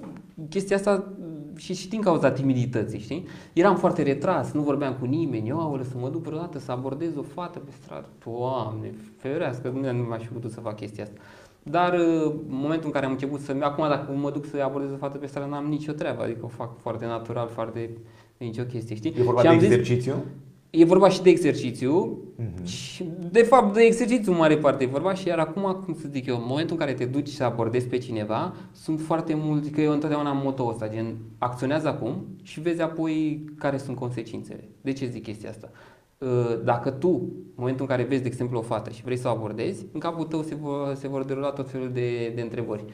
chestia 0.50 0.75
asta 0.75 1.13
și, 1.56 1.74
și 1.74 1.90
din 1.90 2.02
cauza 2.02 2.31
timidității, 2.31 3.00
știi? 3.00 3.28
Eram 3.54 3.75
foarte 3.75 4.02
retras, 4.02 4.52
nu 4.52 4.62
vorbeam 4.62 4.96
cu 5.00 5.06
nimeni, 5.06 5.50
eu, 5.50 5.60
aolă, 5.60 5.84
să 5.84 5.98
mă 5.98 6.10
duc 6.10 6.24
vreodată 6.24 6.60
să 6.60 6.72
abordez 6.72 7.16
o 7.16 7.22
fată 7.22 7.60
pe 7.60 7.72
stradă, 7.81 8.07
Doamne, 8.25 8.94
ferească, 9.18 9.69
nu, 9.69 9.92
nu 9.92 10.06
m-aș 10.10 10.22
fi 10.22 10.28
putut 10.28 10.51
să 10.51 10.60
fac 10.60 10.75
chestia 10.75 11.04
asta. 11.04 11.18
Dar 11.63 11.94
uh, 11.94 12.31
în 12.50 12.58
momentul 12.62 12.86
în 12.86 12.92
care 12.92 13.06
am 13.06 13.12
început 13.12 13.40
să... 13.40 13.56
Acum 13.60 13.88
dacă 13.88 14.12
mă 14.12 14.31
duc 14.31 14.46
să 14.46 14.58
abordez 14.63 14.92
o 14.92 14.98
fată 14.98 15.18
pe 15.18 15.25
stradă, 15.25 15.48
n-am 15.50 15.66
nicio 15.66 15.92
treabă, 15.92 16.24
adică 16.24 16.40
o 16.46 16.48
fac 16.48 16.80
foarte 16.80 17.06
natural, 17.06 17.48
foarte... 17.48 17.90
nicio 18.38 18.63
chestie, 18.63 18.96
știi? 18.96 19.13
E 19.18 19.24
vorba 19.24 19.42
și 19.42 19.58
de 19.58 19.66
exercițiu? 19.66 20.13
Zis, 20.13 20.45
E 20.77 20.86
vorba 20.86 21.10
și 21.10 21.22
de 21.22 21.30
exercițiu 21.30 22.19
uh-huh. 22.39 22.63
și 22.63 23.10
de 23.31 23.44
fapt 23.44 23.74
de 23.74 23.81
exercițiu 23.81 24.32
în 24.32 24.38
mare 24.38 24.58
parte 24.58 24.84
e 24.84 24.88
vorba 24.88 25.13
și 25.13 25.27
iar 25.27 25.39
acum, 25.39 25.82
cum 25.86 25.94
să 25.94 26.08
zic 26.12 26.25
eu, 26.25 26.36
în 26.36 26.44
momentul 26.48 26.75
în 26.75 26.86
care 26.86 26.94
te 26.94 27.05
duci 27.05 27.27
să 27.27 27.44
abordezi 27.44 27.88
pe 27.88 27.98
cineva, 27.98 28.53
sunt 28.72 29.01
foarte 29.01 29.34
mulți, 29.36 29.70
că 29.70 29.82
eu 29.82 29.91
întotdeauna 29.91 30.29
am 30.29 30.41
moto 30.44 30.67
ăsta, 30.67 30.89
gen 30.89 31.15
acționează 31.38 31.88
acum 31.88 32.25
și 32.44 32.60
vezi 32.60 32.82
apoi 32.82 33.44
care 33.58 33.77
sunt 33.77 33.98
consecințele. 33.98 34.70
De 34.82 34.91
ce 34.91 35.05
zic 35.05 35.24
chestia 35.24 35.50
asta? 35.50 35.70
Ă, 36.22 36.60
dacă 36.63 36.89
tu, 36.89 37.10
în 37.10 37.53
momentul 37.55 37.82
în 37.82 37.96
care 37.96 38.03
vezi, 38.03 38.22
de 38.22 38.27
exemplu, 38.27 38.58
o 38.58 38.62
fată 38.62 38.89
și 38.89 39.03
vrei 39.03 39.17
să 39.17 39.27
o 39.27 39.32
abordezi, 39.32 39.86
în 39.91 40.00
capul 40.00 40.25
tău 40.25 40.41
se 40.41 40.55
vor, 40.55 40.96
se 40.96 41.08
vor 41.08 41.24
derula 41.24 41.50
tot 41.50 41.70
felul 41.70 41.91
de, 41.91 42.32
de 42.36 42.41
întrebări. 42.41 42.86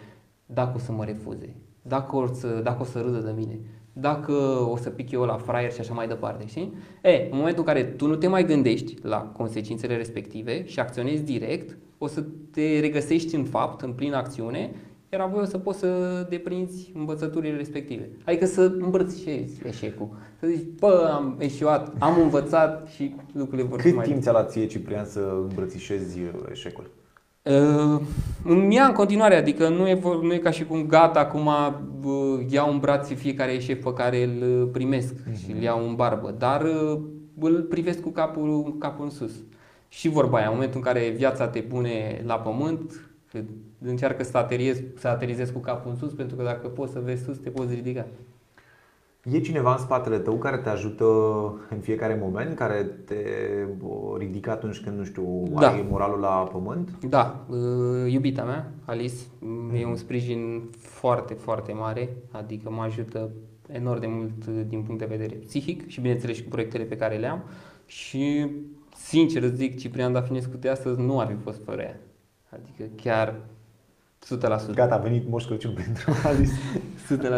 Dacă 0.46 0.72
o 0.76 0.80
să 0.80 0.92
mă 0.92 1.04
refuze, 1.04 1.56
dacă 1.82 2.16
o 2.16 2.28
să, 2.34 2.60
dacă 2.64 2.82
o 2.82 2.86
să 2.86 3.00
râdă 3.00 3.18
de 3.18 3.34
mine, 3.36 3.60
dacă 3.94 4.34
o 4.70 4.78
să 4.78 4.90
pic 4.90 5.12
eu 5.12 5.22
la 5.24 5.38
fraier 5.38 5.72
și 5.72 5.80
așa 5.80 5.94
mai 5.94 6.08
departe, 6.08 6.46
știi? 6.48 6.74
E, 7.02 7.28
în 7.32 7.38
momentul 7.38 7.64
în 7.68 7.74
care 7.74 7.84
tu 7.84 8.08
nu 8.08 8.16
te 8.16 8.28
mai 8.28 8.46
gândești 8.46 8.96
la 9.02 9.18
consecințele 9.18 9.96
respective 9.96 10.66
și 10.66 10.80
acționezi 10.80 11.24
direct, 11.24 11.78
o 11.98 12.08
să 12.08 12.24
te 12.52 12.80
regăsești 12.80 13.36
în 13.36 13.44
fapt, 13.44 13.82
în 13.82 13.92
plină 13.94 14.16
acțiune, 14.16 14.72
iar 15.14 15.22
apoi 15.22 15.42
o 15.42 15.46
să 15.46 15.58
poți 15.58 15.80
să 15.80 16.26
deprinzi 16.30 16.92
învățăturile 16.96 17.58
respective. 17.58 18.10
Adică 18.26 18.46
să 18.46 18.62
îmbrățișezi 18.80 19.62
eșecul. 19.68 20.10
Să 20.40 20.48
zici, 20.48 20.68
bă, 20.80 21.10
am 21.14 21.36
eșuat, 21.40 21.94
am 22.00 22.22
învățat 22.22 22.88
și 22.88 23.16
lucrurile 23.34 23.68
vor 23.68 23.80
Cât 23.80 23.90
fi 23.90 23.96
mai... 23.96 24.06
timp 24.06 24.22
ți-a 24.22 24.32
luat 24.32 24.52
ție, 24.52 24.66
Ciprian, 24.66 25.06
să 25.06 25.34
îmbrățișezi 25.42 26.20
eșecul? 26.52 26.90
Uh, 27.44 28.02
îmi 28.44 28.76
ia 28.76 28.86
în 28.86 28.94
continuare, 28.94 29.36
adică 29.36 29.70
nu 29.70 29.88
e, 29.88 30.00
nu 30.22 30.34
e 30.34 30.38
ca 30.38 30.52
și 30.52 30.66
cum 30.66 30.86
gata, 30.86 31.20
acum 31.20 31.46
uh, 31.46 32.46
iau 32.50 32.72
în 32.72 32.80
brațe 32.80 33.14
fiecare 33.14 33.52
eșec 33.52 33.84
pe 33.84 33.94
care 33.94 34.24
îl 34.24 34.66
primesc 34.68 35.14
uh-huh. 35.14 35.44
și 35.44 35.52
îl 35.52 35.62
iau 35.62 35.88
în 35.88 35.96
barbă, 35.96 36.36
dar 36.38 36.62
uh, 36.62 37.00
îl 37.40 37.62
privesc 37.62 38.02
cu 38.02 38.10
capul, 38.10 38.76
capul 38.80 39.04
în 39.04 39.10
sus. 39.10 39.32
Și 39.88 40.10
vorba 40.10 40.38
aia, 40.38 40.48
în 40.48 40.54
momentul 40.54 40.78
în 40.78 40.86
care 40.86 41.10
viața 41.10 41.48
te 41.48 41.62
pune 41.62 42.22
la 42.26 42.36
pământ, 42.40 43.12
încearcă 43.86 44.24
să 44.24 44.38
aterizezi, 44.38 44.84
să 44.98 45.08
aterizezi 45.08 45.52
cu 45.52 45.60
capul 45.60 45.92
în 45.92 45.98
sus, 45.98 46.14
pentru 46.14 46.36
că 46.36 46.44
dacă 46.44 46.68
poți 46.68 46.92
să 46.92 47.00
vezi 47.00 47.24
sus, 47.24 47.38
te 47.38 47.50
poți 47.50 47.74
ridica. 47.74 48.06
E 49.24 49.40
cineva 49.40 49.72
în 49.72 49.78
spatele 49.78 50.20
tău 50.20 50.38
care 50.38 50.58
te 50.58 50.70
ajută 50.70 51.06
în 51.70 51.80
fiecare 51.80 52.18
moment, 52.22 52.56
care 52.56 52.84
te 52.84 53.16
ridică 54.18 54.52
atunci 54.52 54.80
când, 54.80 54.98
nu 54.98 55.04
știu, 55.04 55.44
da. 55.60 55.72
ai 55.72 55.86
moralul 55.90 56.20
la 56.20 56.50
pământ? 56.52 57.06
Da, 57.10 57.46
uh, 57.50 58.12
iubita 58.12 58.44
mea, 58.44 58.72
Alice, 58.86 59.16
mm. 59.40 59.74
e 59.76 59.86
un 59.86 59.96
sprijin 59.96 60.70
foarte, 60.78 61.34
foarte 61.34 61.74
mare, 61.74 62.10
adică 62.32 62.70
mă 62.70 62.82
ajută 62.82 63.30
enorm 63.68 64.00
de 64.00 64.08
mult 64.08 64.46
uh, 64.48 64.62
din 64.68 64.82
punct 64.82 65.00
de 65.00 65.16
vedere 65.16 65.36
psihic 65.36 65.88
și 65.88 66.02
bineînțeles 66.02 66.36
și 66.36 66.44
cu 66.44 66.50
proiectele 66.50 66.84
pe 66.84 66.98
care 66.98 67.18
le 67.18 67.28
am 67.28 67.44
și 67.86 68.48
sincer 68.96 69.44
îți 69.44 69.56
zic, 69.56 69.80
Ciprian 69.80 70.14
Dafinescu 70.14 70.58
de 70.58 70.70
astăzi 70.70 71.00
nu 71.00 71.20
ar 71.20 71.28
fi 71.28 71.44
fost 71.44 71.64
fără 71.64 71.82
ea. 71.82 72.00
Adică 72.50 72.84
chiar 72.96 73.36
100%. 74.26 74.74
Gata, 74.74 74.96
a 74.96 74.98
venit 74.98 75.30
Moș 75.30 75.46
Crăciun 75.46 75.74
pentru 75.84 76.12
Alice. 76.24 76.52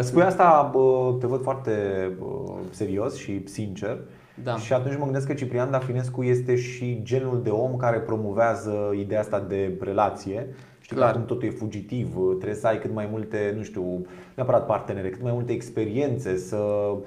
Spui 0.00 0.22
asta, 0.22 0.70
bă, 0.72 1.14
te 1.20 1.26
văd 1.26 1.42
foarte 1.42 1.72
bă, 2.18 2.26
serios 2.70 3.16
și 3.16 3.46
sincer. 3.46 3.98
Da. 4.42 4.56
Și 4.56 4.72
atunci 4.72 4.98
mă 4.98 5.04
gândesc 5.04 5.26
că 5.26 5.34
Ciprian 5.34 5.70
Dafinescu 5.70 6.22
este 6.22 6.56
și 6.56 7.00
genul 7.02 7.42
de 7.42 7.50
om 7.50 7.76
care 7.76 7.98
promovează 7.98 8.92
ideea 8.98 9.20
asta 9.20 9.40
de 9.40 9.78
relație. 9.80 10.46
Știi 10.80 10.96
Clar. 10.96 11.10
că 11.10 11.14
acum 11.14 11.26
totul 11.26 11.48
e 11.48 11.50
fugitiv, 11.50 12.14
trebuie 12.28 12.58
să 12.58 12.66
ai 12.66 12.78
cât 12.78 12.92
mai 12.92 13.08
multe, 13.10 13.54
nu 13.56 13.62
știu, 13.62 14.06
neapărat 14.34 14.66
partenere, 14.66 15.10
cât 15.10 15.22
mai 15.22 15.32
multe 15.32 15.52
experiențe, 15.52 16.36
să, 16.36 16.62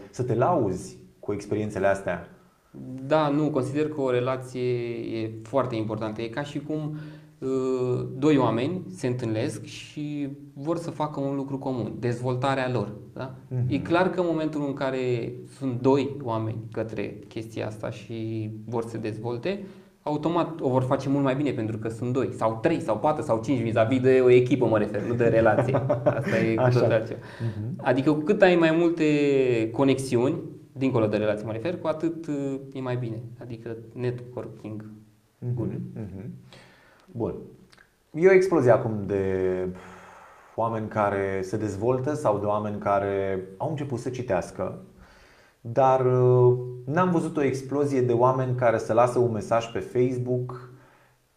să 0.09 0.23
te 0.23 0.35
lauzi 0.35 0.97
cu 1.19 1.33
experiențele 1.33 1.87
astea. 1.87 2.29
Da, 3.07 3.27
nu, 3.27 3.49
consider 3.49 3.89
că 3.89 4.01
o 4.01 4.11
relație 4.11 4.69
e 5.21 5.31
foarte 5.43 5.75
importantă. 5.75 6.21
E 6.21 6.27
ca 6.27 6.43
și 6.43 6.59
cum 6.59 6.75
uh, 6.75 6.97
doi 8.17 8.37
oameni 8.37 8.81
se 8.89 9.07
întâlnesc 9.07 9.63
și 9.63 10.27
vor 10.53 10.77
să 10.77 10.89
facă 10.91 11.19
un 11.19 11.35
lucru 11.35 11.57
comun, 11.57 11.93
dezvoltarea 11.99 12.71
lor. 12.71 12.91
Da? 13.13 13.35
Mhm. 13.47 13.65
E 13.67 13.77
clar 13.77 14.09
că 14.09 14.19
în 14.19 14.25
momentul 14.29 14.63
în 14.67 14.73
care 14.73 15.33
sunt 15.57 15.81
doi 15.81 16.15
oameni 16.23 16.57
către 16.71 17.19
chestia 17.27 17.67
asta 17.67 17.89
și 17.89 18.49
vor 18.65 18.83
să 18.83 18.89
se 18.89 18.97
dezvolte, 18.97 19.65
automat 20.01 20.59
o 20.61 20.69
vor 20.69 20.83
face 20.83 21.09
mult 21.09 21.23
mai 21.23 21.35
bine 21.35 21.51
pentru 21.51 21.77
că 21.77 21.87
sunt 21.89 22.13
doi, 22.13 22.29
sau 22.33 22.59
trei, 22.61 22.81
sau 22.81 22.97
patru, 22.97 23.23
sau 23.23 23.41
cinci 23.43 23.61
vis-a-vis 23.61 23.99
de 23.99 24.19
o 24.23 24.29
echipă, 24.29 24.65
mă 24.65 24.77
refer, 24.77 25.01
nu 25.01 25.13
de 25.13 25.27
relație. 25.27 25.73
Asta 26.17 26.37
e 26.37 26.55
cu 26.55 26.61
Așa. 26.61 26.79
totul 26.79 26.93
altceva. 26.93 27.19
Adică 27.77 28.13
cu 28.13 28.19
cât 28.19 28.41
ai 28.41 28.55
mai 28.55 28.75
multe 28.77 29.05
conexiuni, 29.71 30.35
dincolo 30.71 31.05
de 31.05 31.17
relație 31.17 31.45
mă 31.45 31.51
refer, 31.51 31.77
cu 31.77 31.87
atât 31.87 32.27
uh, 32.27 32.59
e 32.73 32.81
mai 32.81 32.97
bine. 32.97 33.21
Adică 33.41 33.77
networking. 33.93 34.91
Bun. 35.53 35.81
Mhm, 35.93 36.09
mhm. 36.13 36.31
Bun. 37.17 37.35
E 38.11 38.27
o 38.27 38.31
explozie 38.31 38.71
acum 38.71 39.03
de 39.05 39.67
oameni 40.55 40.87
care 40.87 41.41
se 41.43 41.57
dezvoltă 41.57 42.13
sau 42.13 42.39
de 42.39 42.45
oameni 42.45 42.79
care 42.79 43.43
au 43.57 43.69
început 43.69 43.99
să 43.99 44.09
citească, 44.09 44.81
dar 45.61 46.05
uh, 46.05 46.57
n-am 46.85 47.11
văzut 47.11 47.37
o 47.37 47.41
explozie 47.43 48.01
de 48.01 48.13
oameni 48.13 48.55
care 48.55 48.77
să 48.77 48.93
lasă 48.93 49.19
un 49.19 49.31
mesaj 49.31 49.71
pe 49.71 49.79
Facebook 49.79 50.69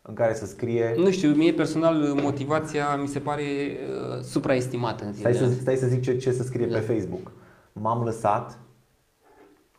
în 0.02 0.14
care 0.14 0.34
să 0.34 0.46
scrie 0.46 0.94
Nu 0.96 1.10
știu, 1.10 1.34
mie 1.34 1.52
personal 1.52 1.94
motivația 2.22 2.96
mi 2.96 3.06
se 3.08 3.18
pare 3.18 3.42
uh, 3.42 4.22
supraestimată 4.22 5.04
în 5.04 5.12
Stai 5.12 5.32
zilele 5.32 5.52
să, 5.52 5.58
astea. 5.58 5.60
stai 5.74 5.88
să 5.88 5.94
zic 5.94 6.02
ce, 6.02 6.16
ce 6.16 6.32
să 6.32 6.42
scrie 6.42 6.66
Da. 6.66 6.78
pe 6.78 6.94
Facebook. 6.94 7.30
M-am 7.72 8.02
lăsat 8.04 8.58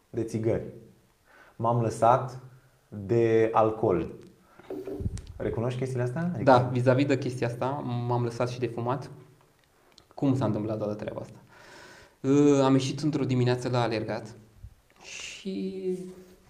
de 0.09 0.23
țigări. 0.23 0.63
M-am 1.55 1.81
lăsat 1.81 2.39
de 2.87 3.49
alcool. 3.53 4.11
Recunoști 5.41 5.79
chestiile 5.79 6.03
astea? 6.03 6.21
Adică- 6.25 6.43
Da, 6.43 6.57
vis-a-vis 6.71 7.05
de 7.05 7.17
chestia 7.17 7.47
asta, 7.47 7.65
m-am 8.07 8.23
lăsat 8.23 8.49
și 8.49 8.59
de 8.59 8.67
fumat. 8.67 9.11
Cum 10.15 10.35
s-a 10.35 10.45
întâmplat 10.45 10.77
toată 10.77 10.93
treaba 10.93 11.19
asta? 11.21 11.37
Uh, 12.21 12.59
Am 12.63 12.73
ieșit 12.73 12.99
într-o 12.99 13.23
dimineață 13.25 13.69
la 13.69 13.81
alergat 13.81 14.35
și 15.03 15.83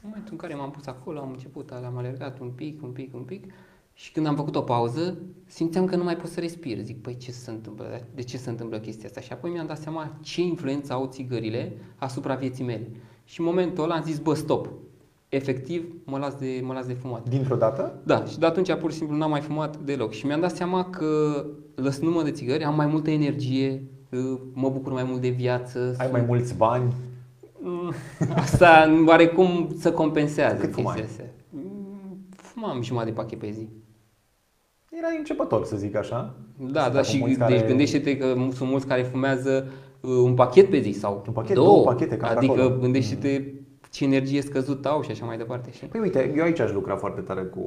în 0.04 0.08
momentul 0.10 0.32
în 0.32 0.38
care 0.38 0.54
m-am 0.56 0.72
pus 0.72 0.86
acolo, 0.86 1.20
am 1.20 1.32
început, 1.32 1.70
am 1.72 1.98
alergat 1.98 2.40
un 2.40 2.50
pic, 2.50 2.84
un 2.84 2.90
pic, 2.92 3.14
un 3.16 3.22
pic 3.24 3.52
și 3.94 4.12
când 4.12 4.26
am 4.26 4.36
făcut 4.36 4.56
o 4.56 4.62
pauză, 4.62 5.18
simțeam 5.46 5.86
că 5.86 5.96
nu 5.96 6.04
mai 6.04 6.16
pot 6.18 6.30
să 6.30 6.40
respir. 6.40 6.78
Zic, 6.80 7.02
păi 7.02 7.18
ce 7.18 7.32
se 7.32 7.52
întâmplă? 7.52 8.02
De 8.16 8.22
ce 8.22 8.38
se 8.38 8.50
întâmplă 8.50 8.80
chestia 8.80 9.06
asta? 9.08 9.22
Și 9.22 9.32
apoi 9.32 9.52
mi-am 9.52 9.66
dat 9.68 9.78
seama 9.78 10.18
ce 10.22 10.42
influență 10.42 10.94
au 10.94 11.08
țigările 11.08 11.74
asupra 11.96 12.36
vieții 12.36 12.64
mele. 12.64 12.88
Și 13.26 13.40
în 13.40 13.46
momentul 13.46 13.84
ăla 13.84 13.96
am 13.96 14.04
zis, 14.04 14.20
bă, 14.20 14.34
stop. 14.34 14.70
Efectiv, 15.36 15.84
mă 16.06 16.18
las 16.18 16.36
de, 16.36 16.62
mă 16.64 16.74
las 16.74 16.86
de 16.86 16.94
fumat. 16.94 17.30
Dintr-o 17.30 17.56
dată? 17.56 18.00
Da, 18.04 18.24
și 18.26 18.40
de 18.40 18.46
atunci 18.46 18.74
pur 18.74 18.92
și 18.92 18.98
simplu 18.98 19.16
n-am 19.16 19.30
mai 19.30 19.42
fumat 19.42 19.78
deloc. 19.78 20.12
Și 20.12 20.26
mi-am 20.26 20.40
dat 20.40 20.56
seama 20.56 20.86
că 20.86 21.46
lăsându-mă 21.76 22.24
de 22.24 22.32
țigări 22.32 22.64
am 22.64 22.76
mai 22.76 22.86
multă 22.86 23.10
energie, 23.12 23.84
uh, 24.12 24.40
mă 24.54 24.70
bucur 24.70 24.92
mai 24.94 25.04
mult 25.04 25.22
de 25.22 25.30
viață. 25.30 25.80
Ai 25.80 25.94
sunt- 25.96 26.12
mai 26.12 26.24
mulți 26.28 26.56
bani? 26.56 26.94
Mm, 27.62 27.92
Asta 28.36 28.86
oarecum 29.08 29.70
să 29.78 29.92
compensează 29.92 30.56
Cât 30.62 30.72
fumai? 30.74 30.96
chestia 30.96 31.24
asta. 31.24 31.36
Mm, 31.50 32.18
Fumam 32.36 32.82
jumătate 32.82 33.10
de 33.12 33.16
pachet 33.16 33.40
pe 33.40 33.50
zi. 33.52 33.68
Erai 34.92 35.16
începător, 35.18 35.66
să 35.66 35.78
zic 35.78 35.96
așa. 35.96 36.36
Da, 36.58 36.64
Sunt 36.66 36.72
da, 36.74 36.84
acum 37.00 37.02
și 37.04 37.18
mulți 37.20 37.38
deci 37.38 37.48
care- 37.48 37.68
gândește-te 37.68 38.18
că 38.18 38.34
mu- 38.38 38.52
sunt 38.52 38.70
mulți 38.70 38.88
care 38.88 39.02
fumează 39.04 39.68
uh, 40.02 40.10
un 40.24 40.34
pachet 40.34 40.70
pe 40.70 40.80
zi 40.80 40.92
sau 40.92 41.24
Un 41.28 41.34
pachet, 41.34 41.56
două, 41.56 41.68
două 41.68 41.84
pachete, 41.84 42.18
cam 42.18 42.30
pe 42.30 42.36
Adică 42.38 42.62
acolo. 42.62 42.78
gândește-te 42.80 43.42
ce 43.92 44.04
energie 44.04 44.42
scăzută 44.42 44.90
au 44.90 45.02
și 45.02 45.12
așa 45.12 45.26
mai 45.26 45.38
departe. 45.38 45.72
Și... 45.72 45.86
Păi 45.86 46.00
uite, 46.00 46.34
eu 46.36 46.44
aici 46.44 46.60
aș 46.60 46.72
lucra 46.72 46.96
foarte 46.96 47.22
tare 47.22 47.42
cu, 47.42 47.60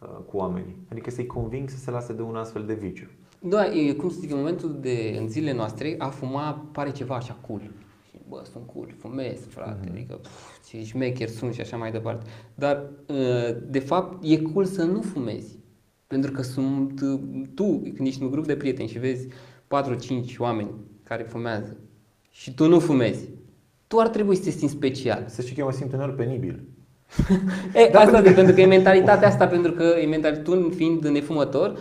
uh, 0.00 0.08
cu 0.26 0.36
oamenii. 0.36 0.76
Adică 0.90 1.10
să-i 1.10 1.26
conving 1.26 1.68
să 1.68 1.76
se 1.76 1.90
lase 1.90 2.12
de 2.12 2.22
un 2.22 2.36
astfel 2.36 2.64
de 2.64 2.74
viciu. 2.74 3.08
Da, 3.40 3.66
e, 3.66 3.92
cum 3.92 4.08
să 4.08 4.16
zic, 4.20 4.30
în 4.30 4.36
momentul 4.36 4.78
de, 4.80 5.16
în 5.18 5.28
zilele 5.28 5.56
noastre, 5.56 5.94
a 5.98 6.08
fuma 6.08 6.68
pare 6.72 6.90
ceva 6.90 7.14
așa 7.14 7.38
cool. 7.46 7.70
Și, 8.08 8.16
bă, 8.28 8.42
sunt 8.52 8.66
cool, 8.66 8.94
fumez, 8.98 9.46
frate, 9.48 9.88
adică, 9.90 10.14
pf, 10.14 10.68
ce 10.68 10.84
șmecher 10.84 11.28
sunt 11.28 11.54
și 11.54 11.60
așa 11.60 11.76
mai 11.76 11.90
departe. 11.90 12.26
Dar, 12.54 12.90
uh, 13.08 13.56
de 13.68 13.78
fapt, 13.78 14.24
e 14.24 14.36
cool 14.36 14.64
să 14.64 14.84
nu 14.84 15.00
fumezi. 15.00 15.58
Pentru 16.06 16.30
că 16.30 16.42
sunt, 16.42 17.00
uh, 17.00 17.20
tu, 17.54 17.64
când 17.94 18.06
ești 18.06 18.20
în 18.20 18.26
un 18.26 18.32
grup 18.32 18.46
de 18.46 18.56
prieteni 18.56 18.88
și 18.88 18.98
vezi 18.98 19.28
4-5 19.66 20.36
oameni 20.38 20.70
care 21.02 21.22
fumează 21.22 21.76
și 22.30 22.54
tu 22.54 22.68
nu 22.68 22.78
fumezi, 22.78 23.28
tu 23.86 23.98
ar 23.98 24.08
trebui 24.08 24.36
să 24.36 24.42
te 24.42 24.50
simți 24.50 24.74
special. 24.74 25.24
Să 25.26 25.42
știi 25.42 25.54
că 25.54 25.60
eu 25.60 25.66
mă 25.66 25.72
simt 25.72 25.92
uneori 25.92 26.14
penibil. 26.14 26.62
E, 27.74 27.88
Da, 27.92 27.98
asta 27.98 28.10
pentru 28.12 28.28
de, 28.28 28.34
pentru 28.34 28.54
că 28.54 28.60
e 28.60 28.66
mentalitatea 28.66 29.28
asta, 29.28 29.46
pentru 29.46 29.72
că 29.72 29.82
e 30.02 30.06
mental, 30.06 30.36
tu 30.36 30.68
fiind 30.74 31.04
nefumător, 31.06 31.78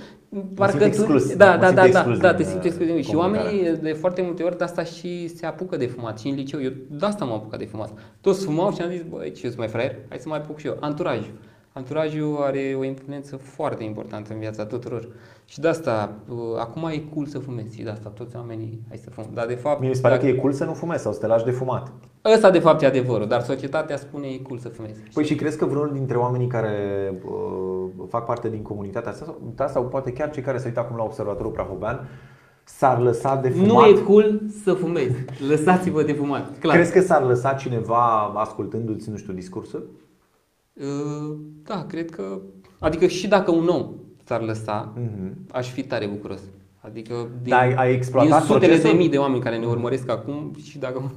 parcă 0.56 0.72
simt 0.72 0.82
tu, 0.82 0.86
exclus, 0.88 1.36
da, 1.36 1.52
mă 1.54 1.60
da, 1.60 1.66
simt 1.68 1.76
da, 1.76 1.82
da, 1.82 1.88
exclus 2.00 2.18
da, 2.20 2.34
din, 2.34 2.46
te 2.46 2.52
simți 2.52 2.68
uh, 2.68 2.72
exclus. 2.74 2.88
din- 2.94 3.02
Și 3.02 3.12
comunicare. 3.12 3.48
oamenii 3.48 3.78
de 3.82 3.92
foarte 3.92 4.22
multe 4.22 4.44
ori 4.44 4.58
de 4.58 4.64
asta 4.64 4.84
și 4.84 5.28
se 5.28 5.46
apucă 5.46 5.78
de 5.78 5.86
fumat. 5.86 6.20
Și 6.20 6.28
în 6.28 6.36
liceu, 6.36 6.62
eu 6.62 6.72
de 6.90 7.06
asta 7.06 7.26
m-am 7.26 7.34
apucat 7.36 7.60
de 7.60 7.66
fumat. 7.66 7.92
Toți 8.22 8.44
fumau 8.46 8.74
și 8.74 8.82
am 8.82 8.90
zis, 8.90 9.02
băi, 9.10 9.32
ce 9.32 9.42
sunt 9.42 9.58
mai 9.58 9.68
fraier? 9.68 9.96
Hai 10.10 10.18
să 10.20 10.30
mai 10.30 10.38
apuc 10.38 10.58
și 10.60 10.68
eu. 10.68 10.78
Anturajul. 10.80 11.32
Anturajul 11.74 12.38
are 12.42 12.76
o 12.80 12.84
influență 12.84 13.36
foarte 13.36 13.84
importantă 13.84 14.34
în 14.34 14.40
viața 14.40 14.66
tuturor. 14.66 15.08
Și 15.46 15.60
de 15.60 15.68
asta, 15.68 16.14
uh, 16.30 16.38
acum 16.60 16.86
e 16.92 17.04
cool 17.14 17.26
să 17.26 17.40
fumezi 17.40 17.76
și 17.76 17.84
de 17.84 17.90
asta 17.90 18.10
toți 18.10 18.36
oamenii 18.36 18.82
hai 18.88 18.98
să 19.04 19.10
fumăm. 19.10 19.30
Dar 19.34 19.46
de 19.46 19.56
fapt, 19.56 19.80
Mie 19.80 19.90
mi 19.90 19.96
se 19.96 20.02
pare 20.02 20.14
dacă- 20.16 20.26
că 20.28 20.32
e 20.36 20.40
cool 20.40 20.54
să 20.54 20.64
nu 20.66 20.74
fumezi 20.74 21.02
sau 21.02 21.12
să 21.14 21.20
te 21.20 21.28
lași 21.28 21.46
de 21.46 21.52
fumat. 21.52 21.92
ăsta 22.34 22.50
de 22.52 22.60
fapt 22.60 22.82
e 22.82 22.86
adevărul, 22.86 23.28
dar 23.28 23.42
societatea 23.42 23.98
spune 23.98 24.28
e 24.28 24.38
cool 24.38 24.60
să 24.60 24.70
fumezi. 24.70 25.00
Păi 25.14 25.26
și 25.26 25.36
crezi 25.36 25.58
că 25.58 25.66
vreunul 25.66 25.94
dintre 25.94 26.18
oamenii 26.18 26.48
care 26.48 26.74
uh, 27.26 28.06
fac 28.10 28.26
parte 28.26 28.50
din 28.50 28.62
comunitatea 28.62 29.12
asta, 29.12 29.26
sau- 29.26 29.42
ta 29.56 29.68
sau 29.68 29.84
poate 29.86 30.12
chiar 30.14 30.32
cei 30.32 30.44
care 30.44 30.58
se 30.58 30.68
uită 30.68 30.80
acum 30.80 30.98
la 30.98 31.04
Observatorul 31.04 31.52
Prahovean 31.52 32.08
s-ar 32.64 33.02
lăsa 33.02 33.36
de 33.36 33.50
fumat? 33.50 33.68
Nu 33.68 33.86
e 33.86 34.02
cool 34.02 34.42
să 34.64 34.74
fumezi. 34.74 35.16
Lăsați-vă 35.50 36.04
de 36.04 36.14
fumat. 36.14 36.60
Clar. 36.60 36.76
Crezi 36.76 36.92
că 36.94 37.02
s-ar 37.02 37.24
lăsa 37.26 37.54
cineva 37.54 38.18
ascultându-ți, 38.36 39.10
nu 39.10 39.18
știu, 39.18 39.34
discursul? 39.34 39.90
Uh, 40.74 41.36
Da, 41.64 41.86
cred 41.88 42.10
că... 42.10 42.24
Adică 42.80 43.06
și 43.08 43.28
dacă 43.28 43.52
un 43.52 43.68
om 43.68 43.94
s-ar 44.26 44.42
lăsa, 44.42 44.94
Mhm. 44.96 45.34
aș 45.52 45.70
fi 45.72 45.84
tare 45.84 46.06
bucuros. 46.08 46.42
Adică 46.80 47.14
din, 47.42 47.50
Dar 47.50 47.60
ai- 47.62 47.74
ai 47.74 47.94
exploatat 47.94 48.38
din 48.40 48.48
sutele 48.48 48.66
procesul? 48.74 48.92
de 48.92 48.98
mii 48.98 49.10
de 49.10 49.18
oameni 49.18 49.42
care 49.44 49.58
ne 49.58 49.66
urmăresc 49.66 50.10
acum 50.10 50.56
și 50.64 50.78
dacă... 50.78 51.12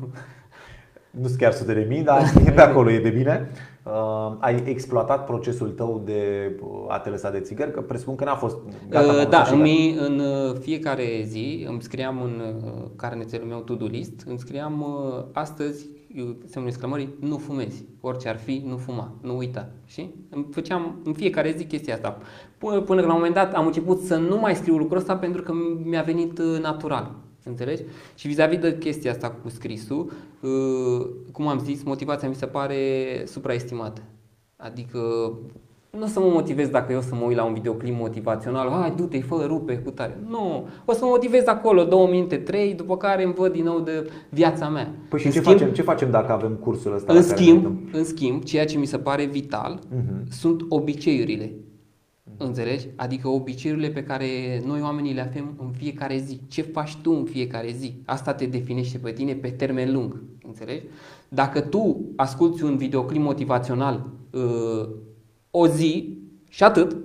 Nu 1.11 1.27
sunt 1.27 1.39
chiar 1.39 1.53
sute 1.53 1.75
de 1.75 1.87
mii, 1.89 2.03
dar 2.03 2.23
e 2.47 2.51
pe 2.51 2.61
acolo, 2.71 2.91
e 2.91 3.01
de 3.01 3.09
bine. 3.11 3.51
Uh, 3.85 4.37
ai 4.39 4.63
exploatat 4.67 5.25
procesul 5.27 5.69
tău 5.69 6.03
de 6.05 6.51
uh, 6.63 6.69
a 6.89 6.99
te 6.99 7.09
lăsa 7.09 7.31
de 7.31 7.41
țigări? 7.41 7.71
Că 7.73 7.81
presupun 7.81 8.15
că 8.17 8.25
n-a 8.25 8.35
fost 8.35 8.57
gata. 8.89 9.07
m-am 9.07 9.09
Uh, 9.09 9.15
lăsat 9.15 9.31
da, 9.31 9.45
și 9.45 9.53
în, 9.53 9.59
gata. 9.59 9.71
mi- 9.71 9.97
în 9.99 10.19
uh, 10.19 10.57
fiecare 10.61 11.23
zi 11.25 11.67
îmi 11.69 11.83
scriam 11.83 12.23
în 12.23 12.43
uh, 12.65 12.83
carnețelul 12.97 13.47
meu 13.47 13.59
to-do 13.59 13.87
list, 13.87 14.25
îmi 14.27 14.39
scriam 14.39 14.81
uh, 14.81 15.25
astăzi, 15.33 15.87
uh, 16.19 16.35
semnul 16.47 16.71
exclamării, 16.71 17.15
nu 17.21 17.37
fumezi. 17.39 17.85
Orice 18.01 18.29
ar 18.29 18.37
fi, 18.37 18.63
nu 18.67 18.77
fuma, 18.77 19.13
nu 19.23 19.37
uita. 19.37 19.69
Și 19.87 20.11
îmi 20.31 20.47
făceam 20.51 21.01
în 21.05 21.13
fiecare 21.13 21.55
zi 21.57 21.65
chestia 21.65 21.95
asta. 21.95 22.19
Până, 22.59 22.81
până 22.81 23.01
că 23.01 23.07
la 23.07 23.13
un 23.13 23.19
moment 23.19 23.35
dat 23.37 23.55
am 23.55 23.67
început 23.67 24.01
să 24.01 24.17
nu 24.17 24.39
mai 24.39 24.55
scriu 24.55 24.77
lucrul 24.77 24.99
ăsta 24.99 25.17
pentru 25.17 25.43
că 25.43 25.53
mi-a 25.85 26.03
venit 26.03 26.39
uh, 26.39 26.59
natural. 26.63 27.15
Înțelegi? 27.45 27.83
Și 28.15 28.27
vis-a-vis 28.29 28.59
de 28.59 28.77
chestia 28.79 29.11
asta 29.11 29.31
cu 29.43 29.49
scrisul, 29.49 30.13
uh, 30.41 31.07
cum 31.33 31.47
am 31.49 31.59
zis, 31.59 31.83
motivația 31.83 32.29
mi 32.29 32.35
se 32.35 32.47
pare 32.47 32.77
supraestimată. 33.27 34.01
Adică 34.57 34.99
nu 35.91 36.03
o 36.03 36.07
să 36.07 36.21
mă 36.21 36.27
motivez 36.33 36.69
dacă 36.69 36.93
eu 36.93 37.01
să 37.01 37.15
mă 37.15 37.25
uit 37.27 37.37
la 37.37 37.45
un 37.45 37.53
videoclip 37.55 37.95
motivațional, 37.99 38.69
hai 38.71 38.93
du-te, 38.97 39.21
fă, 39.21 39.45
rupe, 39.47 39.75
cu 39.79 39.91
tare. 39.91 40.19
Nu, 40.29 40.67
o 40.85 40.93
să 40.93 40.99
mă 41.05 41.11
motivez 41.11 41.47
acolo 41.47 41.85
două 41.85 42.09
minute, 42.09 42.37
trei, 42.37 42.75
după 42.75 42.97
care 42.97 43.25
îmi 43.25 43.35
văd 43.35 43.53
din 43.53 43.65
nou 43.65 43.81
de 43.81 44.11
viața 44.31 44.69
mea. 44.69 44.95
Păi 45.09 45.19
și 45.19 45.27
în 45.27 45.33
ce, 45.33 45.39
schimb, 45.41 45.57
facem, 45.59 45.73
ce 45.75 45.83
facem 45.83 46.11
dacă 46.11 46.33
avem 46.33 46.53
cursul 46.55 46.95
ăsta? 46.95 47.13
în 47.13 47.19
la 47.19 47.25
care 47.25 47.35
ne 47.35 47.43
schimb, 47.43 47.65
uităm? 47.65 47.89
în 47.93 48.05
schimb, 48.05 48.43
ceea 48.43 48.65
ce 48.65 48.79
mi 48.79 48.87
se 48.87 48.99
pare 48.99 49.25
vital 49.25 49.79
Mhm. 49.91 50.31
sunt 50.31 50.63
obiceiurile. 50.69 51.53
Înțelegi? 52.39 52.87
Adică 52.97 53.29
obiceiurile 53.29 53.89
pe 53.89 54.03
care 54.03 54.27
noi 54.67 54.81
oamenii 54.81 55.15
le 55.15 55.21
avem 55.21 55.55
în 55.59 55.71
fiecare 55.71 56.19
zi. 56.19 56.41
Ce 56.49 56.63
faci 56.63 56.97
tu 56.97 57.11
în 57.11 57.25
fiecare 57.25 57.71
zi? 57.73 57.95
Asta 58.05 58.35
te 58.35 58.47
definește 58.47 58.99
pe 58.99 59.11
tine 59.11 59.35
pe 59.35 59.49
termen 59.49 59.93
lung. 59.93 60.23
Înțelegi? 60.47 60.85
Dacă 61.29 61.61
tu 61.61 62.01
asculti 62.17 62.63
un 62.63 62.77
videoclip 62.77 63.23
motivațional 63.23 64.07
uh, 64.33 64.89
o 65.51 65.67
zi 65.67 66.19
și 66.49 66.65
atât, 66.65 66.97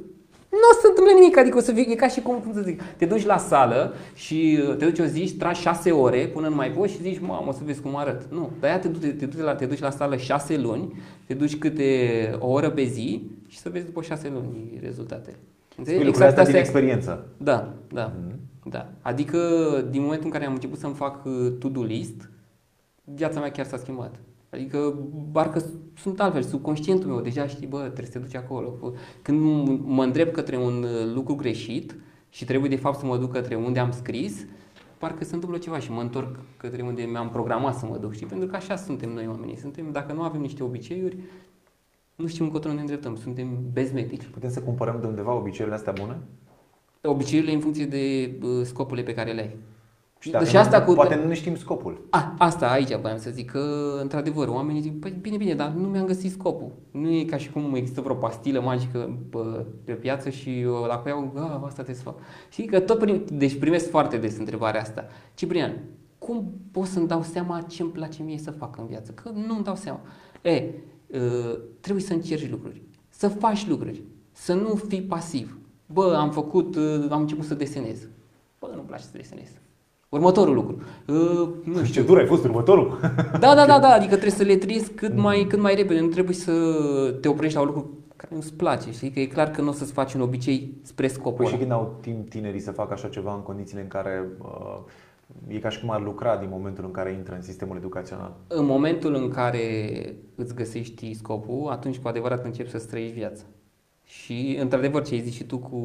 nu 0.53 0.67
o 0.71 0.73
să 0.73 0.79
se 0.81 0.87
întâmple 0.87 1.13
nimic, 1.13 1.37
adică 1.37 1.57
o 1.57 1.61
să 1.61 1.71
fie 1.71 1.85
e 1.89 1.95
ca 1.95 2.07
și 2.07 2.21
cum, 2.21 2.39
cum 2.39 2.53
să 2.53 2.61
zic, 2.61 2.81
te 2.97 3.05
duci 3.05 3.25
la 3.25 3.37
sală 3.37 3.93
și 4.13 4.59
uh, 4.69 4.75
te 4.75 4.85
duci 4.85 4.99
o 4.99 5.05
zi 5.05 5.25
și 5.25 5.33
tragi 5.33 5.61
șase 5.61 5.91
ore 5.91 6.27
până 6.27 6.47
nu 6.47 6.55
mai 6.55 6.71
poți 6.71 6.93
și 6.93 7.01
zici, 7.01 7.19
mamă, 7.19 7.45
o 7.47 7.51
să 7.51 7.61
vezi 7.65 7.81
cum 7.81 7.95
arăt. 7.95 8.25
Nu, 8.31 8.51
de 8.59 8.67
aia 8.67 8.79
te, 8.79 8.87
duci, 8.87 9.15
te, 9.17 9.25
duci 9.25 9.41
la, 9.41 9.55
te 9.55 9.65
duci 9.65 9.79
la 9.79 9.89
sală 9.89 10.15
șase 10.15 10.57
luni, 10.57 10.93
te 11.27 11.33
duci 11.33 11.57
câte 11.57 11.89
o 12.39 12.51
oră 12.51 12.69
pe 12.69 12.83
zi 12.83 13.29
și 13.47 13.59
să 13.59 13.69
vezi 13.69 13.85
după 13.85 14.01
șase 14.01 14.29
luni 14.33 14.79
rezultatele. 14.81 15.37
Înțelegi? 15.77 16.07
Exact 16.07 16.37
asta 16.37 16.51
din 16.51 16.59
experiență. 16.59 17.25
Da, 17.37 17.73
da, 17.93 18.11
mm-hmm. 18.11 18.69
da. 18.69 18.89
Adică 19.01 19.39
din 19.89 20.01
momentul 20.01 20.25
în 20.25 20.31
care 20.31 20.45
am 20.45 20.53
început 20.53 20.79
să-mi 20.79 20.93
fac 20.93 21.25
uh, 21.25 21.51
to-do 21.59 21.83
list, 21.83 22.29
viața 23.03 23.39
mea 23.39 23.51
chiar 23.51 23.65
s-a 23.65 23.77
schimbat. 23.77 24.15
Adică 24.53 24.93
parcă 25.31 25.63
sunt 25.97 26.19
altfel, 26.19 26.41
subconștientul 26.41 27.09
meu 27.09 27.21
deja 27.21 27.47
știi, 27.47 27.67
bă, 27.67 27.79
trebuie 27.79 28.05
să 28.05 28.11
te 28.11 28.19
duci 28.19 28.35
acolo. 28.35 28.93
Când 29.21 29.39
mă 29.85 30.03
îndrept 30.03 30.33
către 30.33 30.57
un 30.57 30.83
uh, 30.83 31.13
lucru 31.13 31.35
greșit 31.35 31.95
și 32.29 32.45
trebuie 32.45 32.69
de 32.69 32.75
fapt 32.75 32.99
să 32.99 33.05
mă 33.05 33.17
duc 33.17 33.31
către 33.31 33.55
unde 33.55 33.79
am 33.79 33.91
scris, 33.91 34.45
parcă 34.97 35.23
se 35.23 35.33
întâmplă 35.33 35.57
ceva 35.57 35.79
și 35.79 35.91
mă 35.91 36.01
întorc 36.01 36.39
către 36.57 36.81
unde 36.81 37.03
mi-am 37.03 37.29
programat 37.29 37.75
să 37.75 37.85
mă 37.85 37.97
duc, 37.97 38.13
știi? 38.13 38.25
Pentru 38.25 38.47
că 38.47 38.55
așa 38.55 38.75
suntem 38.75 39.13
noi 39.13 39.27
oamenii. 39.27 39.57
Suntem, 39.57 39.91
dacă 39.91 40.13
nu 40.13 40.21
avem 40.21 40.41
niște 40.41 40.63
obiceiuri, 40.63 41.17
nu 42.15 42.27
știm 42.27 42.45
încotro 42.45 42.73
ne 42.73 42.79
îndreptăm, 42.79 43.15
suntem 43.15 43.59
bezmetici. 43.71 44.25
Putem 44.25 44.49
să 44.49 44.61
cumpărăm 44.61 44.97
de 45.01 45.07
undeva 45.07 45.33
obiceiurile 45.33 45.75
astea 45.75 45.93
bune? 45.93 46.17
Obiceiurile 47.01 47.53
în 47.53 47.59
funcție 47.59 47.85
de 47.85 48.33
uh, 48.41 48.65
scopurile 48.65 49.05
pe 49.05 49.13
care 49.13 49.31
le 49.31 49.41
ai. 49.41 49.55
Și, 50.23 50.29
și 50.29 50.37
deci 50.37 50.53
asta 50.53 50.79
nu, 50.79 50.85
cu... 50.85 50.93
Poate 50.93 51.15
nu 51.15 51.27
ne 51.27 51.33
știm 51.33 51.55
scopul. 51.55 52.05
A, 52.09 52.35
asta 52.37 52.71
aici 52.71 52.95
voiam 52.95 53.17
să 53.17 53.29
zic, 53.29 53.51
că 53.51 53.97
într-adevăr 54.01 54.47
oamenii 54.47 54.81
zic, 54.81 54.99
păi 54.99 55.17
bine, 55.21 55.37
bine, 55.37 55.53
dar 55.53 55.69
nu 55.69 55.87
mi-am 55.87 56.05
găsit 56.05 56.31
scopul. 56.31 56.71
Nu 56.91 57.09
e 57.09 57.23
ca 57.23 57.37
și 57.37 57.51
cum 57.51 57.75
există 57.75 58.01
vreo 58.01 58.15
pastilă 58.15 58.61
magică 58.61 59.17
pe, 59.29 59.65
pe 59.83 59.91
piață 59.91 60.29
și 60.29 60.59
eu 60.59 60.85
dacă 60.87 61.09
iau, 61.09 61.31
a, 61.35 61.53
asta 61.53 61.69
trebuie 61.69 61.95
să 61.95 62.01
fac. 62.01 62.15
Și 62.49 62.65
că 62.65 62.79
tot 62.79 62.99
prim, 62.99 63.23
deci 63.31 63.59
primesc 63.59 63.89
foarte 63.89 64.17
des 64.17 64.37
întrebarea 64.37 64.81
asta. 64.81 65.05
Ciprian, 65.33 65.73
cum 66.17 66.53
pot 66.71 66.85
să-mi 66.85 67.07
dau 67.07 67.21
seama 67.21 67.61
ce 67.61 67.81
îmi 67.81 67.91
place 67.91 68.23
mie 68.23 68.37
să 68.37 68.51
fac 68.51 68.77
în 68.77 68.85
viață? 68.85 69.11
Că 69.11 69.29
nu 69.29 69.55
îmi 69.55 69.63
dau 69.63 69.75
seama. 69.75 70.01
E, 70.41 70.63
uh, 71.07 71.59
trebuie 71.79 72.03
să 72.03 72.13
încerci 72.13 72.49
lucruri, 72.49 72.81
să 73.09 73.27
faci 73.27 73.67
lucruri, 73.67 74.03
să 74.31 74.53
nu 74.53 74.75
fii 74.75 75.01
pasiv. 75.01 75.57
Bă, 75.85 76.15
am 76.19 76.31
făcut, 76.31 76.75
uh, 76.75 77.07
am 77.09 77.21
început 77.21 77.45
să 77.45 77.53
desenez. 77.53 78.07
Bă, 78.59 78.71
nu-mi 78.75 78.87
place 78.87 79.03
să 79.03 79.09
desenez 79.13 79.61
Următorul 80.13 80.53
lucru. 80.53 80.81
Uh, 81.07 81.49
nu 81.63 81.83
știu. 81.83 82.01
Ce 82.01 82.07
dur 82.07 82.17
ai 82.17 82.25
fost 82.25 82.43
următorul? 82.43 82.99
Da, 83.39 83.55
da, 83.55 83.65
da, 83.65 83.79
da, 83.79 83.87
adică 83.87 84.11
trebuie 84.11 84.31
să 84.31 84.43
le 84.43 84.55
trăiesc 84.55 84.95
cât 84.95 85.15
mai, 85.17 85.45
cât 85.49 85.59
mai 85.59 85.75
repede. 85.75 85.99
Nu 85.99 86.07
trebuie 86.07 86.35
să 86.35 86.51
te 87.21 87.27
oprești 87.27 87.55
la 87.55 87.61
un 87.61 87.67
lucru 87.67 87.89
care 88.15 88.35
nu-ți 88.35 88.53
place. 88.53 88.91
Știi 88.91 89.11
că 89.11 89.19
e 89.19 89.25
clar 89.25 89.51
că 89.51 89.61
nu 89.61 89.69
o 89.69 89.71
să-ți 89.71 89.91
faci 89.91 90.13
un 90.13 90.21
obicei 90.21 90.73
spre 90.81 91.07
scopul 91.07 91.43
Păi 91.43 91.53
și 91.53 91.57
când 91.57 91.71
au 91.71 91.97
timp 92.01 92.29
tinerii 92.29 92.59
să 92.59 92.71
facă 92.71 92.93
așa 92.93 93.07
ceva 93.07 93.33
în 93.33 93.41
condițiile 93.41 93.81
în 93.81 93.87
care 93.87 94.27
uh, 94.41 94.77
e 95.47 95.59
ca 95.59 95.69
și 95.69 95.79
cum 95.79 95.91
ar 95.91 96.01
lucra 96.01 96.37
din 96.37 96.49
momentul 96.51 96.83
în 96.85 96.91
care 96.91 97.11
intră 97.11 97.35
în 97.35 97.41
sistemul 97.41 97.77
educațional? 97.77 98.33
În 98.47 98.65
momentul 98.65 99.15
în 99.15 99.29
care 99.29 99.61
îți 100.35 100.55
găsești 100.55 101.13
scopul, 101.13 101.67
atunci 101.71 101.97
cu 101.97 102.07
adevărat 102.07 102.45
începi 102.45 102.69
să 102.69 102.77
trăiești 102.89 103.15
viața. 103.15 103.43
Și, 104.21 104.57
într-adevăr, 104.59 105.03
ce 105.03 105.13
ai 105.13 105.21
zis 105.21 105.33
și 105.33 105.43
tu 105.43 105.57
cu, 105.57 105.77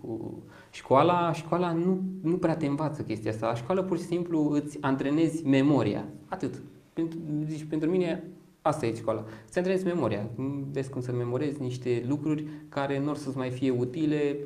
cu 0.00 0.42
școala, 0.70 1.32
școala 1.32 1.72
nu, 1.72 2.00
nu 2.22 2.36
prea 2.36 2.56
te 2.56 2.66
învață 2.66 3.02
chestia 3.02 3.30
asta. 3.30 3.46
La 3.46 3.54
școală, 3.54 3.82
pur 3.82 3.98
și 3.98 4.04
simplu, 4.04 4.50
îți 4.50 4.78
antrenezi 4.80 5.46
memoria. 5.46 6.08
Atât. 6.28 6.62
Pentru, 6.92 7.18
zici, 7.46 7.64
pentru 7.64 7.90
mine, 7.90 8.24
asta 8.62 8.86
e 8.86 8.94
școala. 8.94 9.24
Îți 9.46 9.58
antrenezi 9.58 9.84
memoria. 9.84 10.30
Vezi 10.72 10.90
cum 10.90 11.00
să 11.00 11.12
memorezi 11.12 11.60
niște 11.60 12.04
lucruri 12.08 12.44
care 12.68 12.98
nu 12.98 13.08
or 13.08 13.16
să-ți 13.16 13.36
mai 13.36 13.50
fie 13.50 13.70
utile 13.70 14.36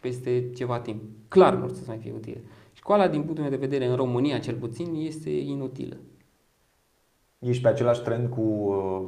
peste 0.00 0.50
ceva 0.54 0.80
timp. 0.80 1.02
Clar 1.28 1.54
nu 1.54 1.64
or 1.64 1.70
să-ți 1.70 1.88
mai 1.88 1.98
fie 1.98 2.12
utile. 2.16 2.40
Școala, 2.72 3.08
din 3.08 3.20
punctul 3.20 3.42
meu 3.42 3.52
de 3.52 3.66
vedere, 3.66 3.86
în 3.86 3.96
România, 3.96 4.38
cel 4.38 4.54
puțin, 4.54 4.94
este 4.94 5.30
inutilă. 5.30 5.96
Ești 7.38 7.62
pe 7.62 7.68
același 7.68 8.02
trend 8.02 8.28
cu 8.28 8.40
uh, 8.40 9.02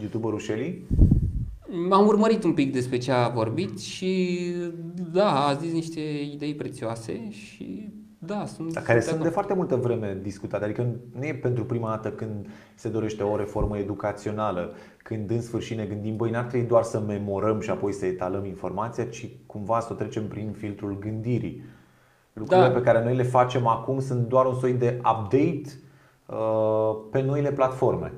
youtuberul 0.00 0.38
Shelly? 0.38 0.86
Am 1.90 2.06
urmărit 2.06 2.44
un 2.44 2.52
pic 2.52 2.72
despre 2.72 2.98
ce 2.98 3.12
a 3.12 3.28
vorbit 3.28 3.78
și 3.78 4.38
da, 5.12 5.46
a 5.46 5.54
zis 5.54 5.72
niște 5.72 6.00
idei 6.32 6.54
prețioase 6.54 7.30
și 7.30 7.92
da, 8.18 8.46
sunt 8.46 8.72
Dar 8.72 8.82
care 8.82 9.00
sunt 9.00 9.22
de 9.22 9.28
foarte 9.28 9.54
multă 9.54 9.76
vreme 9.76 10.18
discutate, 10.22 10.64
adică 10.64 10.86
nu 11.18 11.24
e 11.24 11.34
pentru 11.34 11.64
prima 11.64 11.88
dată 11.88 12.10
când 12.10 12.46
se 12.74 12.88
dorește 12.88 13.22
o 13.22 13.36
reformă 13.36 13.78
educațională, 13.78 14.72
când 15.02 15.30
în 15.30 15.40
sfârșit 15.40 15.76
ne 15.76 15.84
gândim, 15.84 16.16
băi, 16.16 16.30
n-ar 16.30 16.44
trebui 16.44 16.66
doar 16.66 16.82
să 16.82 17.00
memorăm 17.00 17.60
și 17.60 17.70
apoi 17.70 17.92
să 17.92 18.06
etalăm 18.06 18.44
informația, 18.44 19.04
ci 19.04 19.28
cumva 19.46 19.80
să 19.80 19.88
o 19.92 19.94
trecem 19.94 20.28
prin 20.28 20.52
filtrul 20.52 20.98
gândirii. 20.98 21.62
Lucrurile 22.32 22.66
da. 22.66 22.74
pe 22.74 22.80
care 22.80 23.04
noi 23.04 23.16
le 23.16 23.22
facem 23.22 23.66
acum 23.66 24.00
sunt 24.00 24.28
doar 24.28 24.46
un 24.46 24.54
soi 24.54 24.72
de 24.72 24.98
update 24.98 25.62
uh, 26.26 26.96
pe 27.10 27.22
noile 27.22 27.52
platforme. 27.52 28.12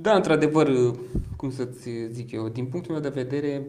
Da, 0.00 0.14
într-adevăr, 0.14 0.70
cum 1.36 1.50
să-ți 1.50 1.90
zic 2.10 2.32
eu, 2.32 2.48
din 2.48 2.66
punctul 2.66 2.92
meu 2.92 3.02
de 3.02 3.08
vedere, 3.08 3.66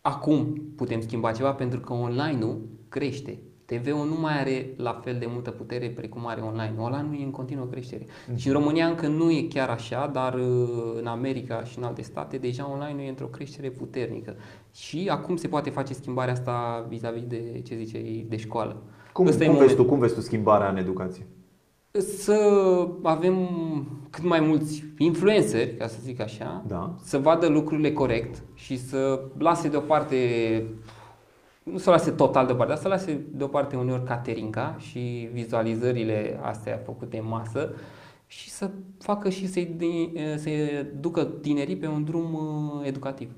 acum 0.00 0.62
putem 0.76 1.00
schimba 1.00 1.32
ceva 1.32 1.52
pentru 1.52 1.80
că 1.80 1.92
online-ul 1.92 2.60
crește. 2.88 3.38
TV-ul 3.64 4.06
nu 4.06 4.20
mai 4.20 4.40
are 4.40 4.74
la 4.76 5.00
fel 5.04 5.16
de 5.18 5.26
multă 5.28 5.50
putere 5.50 5.88
precum 5.88 6.26
are 6.26 6.40
online. 6.40 6.74
Online 6.78 7.16
e 7.20 7.24
în 7.24 7.30
continuă 7.30 7.66
creștere. 7.66 8.04
Mm-hmm. 8.04 8.36
Și 8.36 8.46
în 8.46 8.52
România 8.52 8.86
încă 8.86 9.06
nu 9.06 9.30
e 9.30 9.42
chiar 9.42 9.68
așa, 9.68 10.10
dar 10.12 10.34
uh, 10.34 10.92
în 10.98 11.06
America 11.06 11.64
și 11.64 11.78
în 11.78 11.84
alte 11.84 12.02
state 12.02 12.36
deja 12.36 12.70
online 12.70 13.02
e 13.02 13.08
într-o 13.08 13.26
creștere 13.26 13.70
puternică. 13.70 14.36
Și 14.74 15.08
acum 15.10 15.36
se 15.36 15.48
poate 15.48 15.70
face 15.70 15.94
schimbarea 15.94 16.32
asta 16.32 16.86
vis-a-vis 16.88 17.22
de 17.22 17.62
ce 17.64 17.76
zice 17.76 18.24
de 18.28 18.36
școală. 18.36 18.82
Cum, 19.12 19.24
cum, 19.24 19.56
vezi 19.56 19.74
tu, 19.74 19.84
cum 19.84 19.98
vezi 19.98 20.14
tu 20.14 20.20
schimbarea 20.20 20.68
în 20.68 20.76
educație? 20.76 21.26
Să 22.00 22.88
avem 23.02 23.48
cât 24.10 24.24
mai 24.24 24.40
mulți 24.40 24.84
influenceri, 24.98 25.76
ca 25.76 25.86
să 25.86 25.98
zic 26.02 26.20
așa, 26.20 26.64
da. 26.66 26.94
să 27.02 27.18
vadă 27.18 27.46
lucrurile 27.46 27.92
corect 27.92 28.42
și 28.54 28.78
să 28.78 29.20
lase 29.38 29.68
deoparte, 29.68 30.16
nu 31.62 31.78
să 31.78 31.90
lase 31.90 32.10
total 32.10 32.46
deoparte, 32.46 32.72
dar 32.72 32.82
să 32.82 32.88
lase 32.88 33.26
deoparte 33.30 33.76
uneori 33.76 34.04
caterinca 34.04 34.76
și 34.78 35.28
vizualizările 35.32 36.40
astea 36.42 36.82
făcute 36.84 37.18
în 37.18 37.28
masă 37.28 37.74
și 38.26 38.50
să 38.50 38.70
facă 38.98 39.28
și 39.28 39.46
să-i, 39.46 39.76
să 40.36 40.50
ducă 41.00 41.24
tinerii 41.24 41.76
pe 41.76 41.86
un 41.86 42.04
drum 42.04 42.34
uh, 42.34 42.86
educativ. 42.86 43.30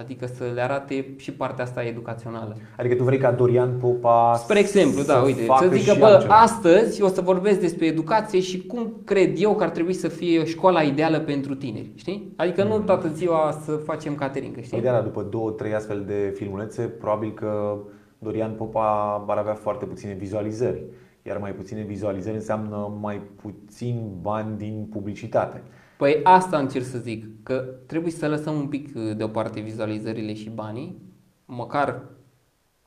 Adică 0.00 0.26
să 0.26 0.44
le 0.54 0.60
arate 0.60 1.14
și 1.16 1.32
partea 1.32 1.64
asta 1.64 1.82
educațională. 1.82 2.56
Adică 2.76 2.94
tu 2.94 3.04
vrei 3.04 3.18
ca 3.18 3.32
Dorian 3.32 3.78
Popa 3.78 4.34
Spre 4.36 4.58
exemplu, 4.58 5.02
da, 5.02 5.22
uite, 5.22 5.46
să 5.58 5.68
zică, 5.72 5.96
bă, 5.98 6.04
altceva. 6.04 6.34
astăzi 6.34 7.02
o 7.02 7.08
să 7.08 7.20
vorbesc 7.20 7.60
despre 7.60 7.86
educație 7.86 8.40
și 8.40 8.66
cum 8.66 8.92
cred 9.04 9.32
eu 9.36 9.54
că 9.54 9.62
ar 9.62 9.70
trebui 9.70 9.92
să 9.92 10.08
fie 10.08 10.44
școala 10.44 10.82
ideală 10.82 11.18
pentru 11.18 11.54
tineri, 11.54 11.90
știi? 11.94 12.32
Adică 12.36 12.62
mm. 12.62 12.68
nu 12.68 12.78
toată 12.78 13.08
ziua 13.08 13.60
să 13.64 13.72
facem 13.72 14.14
catering, 14.14 14.56
știi? 14.60 14.78
Ideea 14.78 15.02
după 15.02 15.22
două, 15.22 15.50
trei 15.50 15.74
astfel 15.74 16.04
de 16.06 16.32
filmulețe, 16.36 16.82
probabil 16.82 17.32
că 17.34 17.78
Dorian 18.18 18.52
Popa 18.52 19.24
ar 19.28 19.36
avea 19.36 19.54
foarte 19.54 19.84
puține 19.84 20.12
vizualizări. 20.12 20.82
Iar 21.22 21.38
mai 21.38 21.52
puține 21.52 21.82
vizualizări 21.82 22.34
înseamnă 22.34 22.92
mai 23.00 23.20
puțin 23.42 24.10
bani 24.20 24.56
din 24.56 24.86
publicitate. 24.90 25.62
Păi 26.00 26.20
asta 26.22 26.58
încerc 26.58 26.84
să 26.84 26.98
zic, 26.98 27.26
că 27.42 27.54
trebuie 27.86 28.12
să 28.12 28.28
lăsăm 28.28 28.54
un 28.54 28.66
pic 28.66 28.88
uh, 28.94 29.16
deoparte 29.16 29.60
vizualizările 29.60 30.34
și 30.34 30.50
banii, 30.50 30.96
măcar 31.44 32.02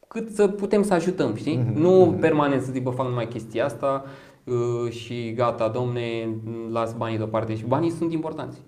cât 0.07 0.29
să 0.29 0.47
putem 0.47 0.83
să 0.83 0.93
ajutăm, 0.93 1.35
știi? 1.35 1.57
Mm-hmm. 1.57 1.73
Nu 1.73 2.05
mhm. 2.05 2.19
permanent 2.19 2.61
să 2.61 2.71
zic, 2.71 2.83
bă, 2.83 2.89
fac 2.89 3.07
numai 3.07 3.27
chestia 3.27 3.65
asta 3.65 4.03
uh, 4.43 4.91
și 4.91 5.33
gata, 5.33 5.67
domne, 5.67 6.29
las 6.71 6.93
banii 6.93 7.17
deoparte. 7.17 7.55
Și 7.55 7.65
banii 7.65 7.89
sunt 7.89 8.11
importanți. 8.13 8.61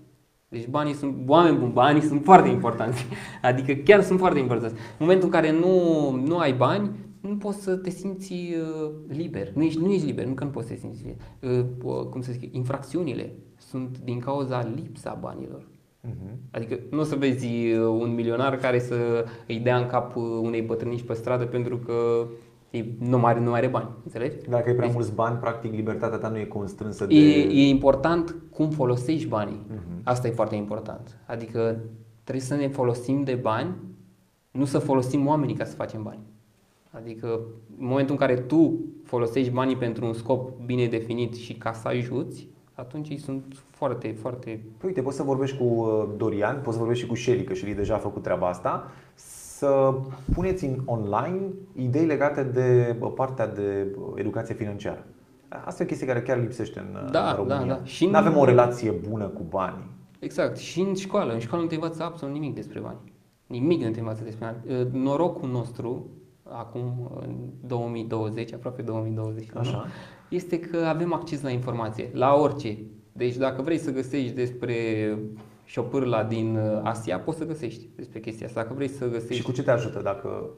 Deci 0.48 0.66
banii 0.66 0.94
sunt, 0.94 1.14
oameni 1.26 1.56
buni, 1.56 1.72
banii 1.72 2.02
sunt 2.02 2.24
foarte 2.24 2.48
importanți. 2.48 3.06
Adică 3.42 3.72
chiar 3.72 4.02
sunt 4.02 4.18
foarte 4.18 4.38
importanți. 4.38 4.74
În 4.74 4.80
momentul 4.98 5.24
în 5.24 5.40
care 5.40 5.52
nu, 5.52 6.10
nu 6.24 6.38
ai 6.38 6.52
bani, 6.52 6.90
nu 7.28 7.36
poți 7.36 7.62
să 7.62 7.76
te 7.76 7.90
simți 7.90 8.32
uh, 8.32 8.90
liber. 9.08 9.52
Nu 9.54 9.62
ești, 9.62 9.80
nu 9.80 9.92
ești 9.92 10.06
liber, 10.06 10.24
nu 10.26 10.34
că 10.34 10.44
nu 10.44 10.50
poți 10.50 10.66
să 10.66 10.72
te 10.72 10.78
simți 10.78 11.02
liber. 11.02 11.66
Uh, 11.82 12.04
cum 12.10 12.20
să 12.20 12.32
zic, 12.32 12.54
infracțiunile 12.54 13.32
sunt 13.56 13.98
din 14.04 14.18
cauza 14.18 14.72
lipsa 14.74 15.18
banilor. 15.20 15.66
Uh-huh. 16.06 16.36
Adică 16.50 16.78
nu 16.90 17.00
o 17.00 17.02
să 17.02 17.14
vezi 17.14 17.46
uh, 17.46 17.86
un 18.00 18.14
milionar 18.14 18.56
care 18.56 18.78
să 18.78 19.24
îi 19.46 19.58
dea 19.58 19.76
în 19.76 19.86
cap 19.86 20.16
uh, 20.16 20.22
unei 20.42 20.62
bătrânici 20.62 21.02
pe 21.02 21.12
stradă 21.12 21.44
pentru 21.44 21.76
că 21.76 22.26
nu 22.98 23.18
mai 23.18 23.30
are, 23.30 23.40
nu 23.40 23.50
mai 23.50 23.58
are 23.58 23.68
bani, 23.68 23.88
înțelegi? 24.04 24.36
Dacă 24.48 24.68
ai 24.68 24.74
prea 24.74 24.86
deci, 24.86 24.94
mulți 24.94 25.14
bani, 25.14 25.38
practic 25.38 25.72
libertatea 25.72 26.18
ta 26.18 26.28
nu 26.28 26.38
e 26.38 26.44
constrânsă 26.44 27.06
de... 27.06 27.14
E, 27.14 27.40
e 27.40 27.68
important 27.68 28.36
cum 28.50 28.70
folosești 28.70 29.28
banii. 29.28 29.66
Uh-huh. 29.70 30.02
Asta 30.02 30.28
e 30.28 30.30
foarte 30.30 30.54
important. 30.54 31.18
Adică 31.26 31.80
trebuie 32.22 32.44
să 32.44 32.54
ne 32.54 32.68
folosim 32.68 33.22
de 33.22 33.34
bani 33.34 33.74
Nu 34.50 34.64
să 34.64 34.78
folosim 34.78 35.26
oamenii 35.26 35.54
ca 35.54 35.64
să 35.64 35.74
facem 35.74 36.02
bani. 36.02 36.20
Adică 36.96 37.26
în 37.78 37.86
momentul 37.86 38.14
în 38.14 38.20
care 38.26 38.36
tu 38.36 38.74
folosești 39.04 39.52
banii 39.52 39.76
pentru 39.76 40.06
un 40.06 40.12
scop 40.12 40.50
bine 40.66 40.86
definit 40.86 41.34
și 41.34 41.54
ca 41.54 41.72
să 41.72 41.88
ajuți, 41.88 42.48
atunci 42.74 43.08
ei 43.08 43.18
sunt 43.18 43.44
foarte, 43.70 44.08
foarte... 44.20 44.48
Păi 44.78 44.88
uite, 44.88 45.02
poți 45.02 45.16
să 45.16 45.22
vorbești 45.22 45.56
cu 45.58 45.64
uh, 45.64 46.08
Dorian, 46.16 46.60
poți 46.62 46.72
să 46.72 46.78
vorbești 46.78 47.02
și 47.04 47.08
cu 47.10 47.16
Shelly, 47.16 47.44
că 47.44 47.54
Shelly 47.54 47.74
deja 47.74 47.94
a 47.94 47.98
făcut 47.98 48.22
treaba 48.22 48.48
asta, 48.48 48.90
să 49.14 49.94
puneți 50.34 50.64
în 50.64 50.80
online 50.84 51.40
idei 51.74 52.06
legate 52.06 52.42
de 52.42 52.96
uh, 53.00 53.12
partea 53.14 53.46
de 53.46 53.86
uh, 53.98 54.04
educație 54.14 54.54
financiară. 54.54 55.04
Asta 55.48 55.82
e 55.82 55.84
o 55.84 55.88
chestie 55.88 56.06
care 56.06 56.22
chiar 56.22 56.40
lipsește 56.40 56.78
în, 56.78 57.10
Da, 57.12 57.30
în 57.30 57.36
România. 57.36 57.58
da, 57.58 57.64
da. 57.64 57.84
Și 57.84 58.02
nu 58.04 58.08
în- 58.10 58.14
avem 58.16 58.36
o 58.36 58.44
relație 58.44 58.90
bună 58.90 59.24
cu 59.26 59.42
banii. 59.48 59.86
Exact. 60.18 60.56
Și 60.56 60.80
în 60.80 60.94
școală. 60.94 61.32
În 61.32 61.38
școală 61.38 61.62
nu 61.62 61.68
te 61.68 61.74
învață 61.74 62.02
absolut 62.02 62.34
nimic 62.34 62.54
despre 62.54 62.80
bani. 62.80 62.98
Nimic 63.46 63.82
nu 63.82 63.90
te 63.90 63.98
învață 63.98 64.24
despre 64.24 64.46
bani. 64.66 64.80
Uh, 64.80 64.86
Norocul 64.92 65.48
nostru, 65.48 66.06
acum, 66.48 67.10
în 67.20 67.34
2020, 67.66 68.52
aproape 68.52 68.82
2020, 68.82 69.48
Așa. 69.54 69.86
este 70.28 70.60
că 70.60 70.76
avem 70.76 71.12
acces 71.12 71.42
la 71.42 71.50
informație, 71.50 72.10
la 72.12 72.34
orice. 72.34 72.78
Deci 73.12 73.36
dacă 73.36 73.62
vrei 73.62 73.78
să 73.78 73.90
găsești 73.90 74.34
despre 74.34 74.74
șopârla 75.64 76.24
din 76.24 76.56
uh, 76.56 76.80
Asia, 76.82 77.18
poți 77.18 77.38
să 77.38 77.44
găsești 77.44 77.88
despre 77.96 78.20
chestia 78.20 78.46
asta. 78.46 78.62
Dacă 78.62 78.74
vrei 78.74 78.88
să 78.88 79.08
găsești... 79.08 79.34
Și 79.34 79.42
cu 79.42 79.52
ce 79.52 79.62
te 79.62 79.70
ajută 79.70 80.00
dacă 80.02 80.50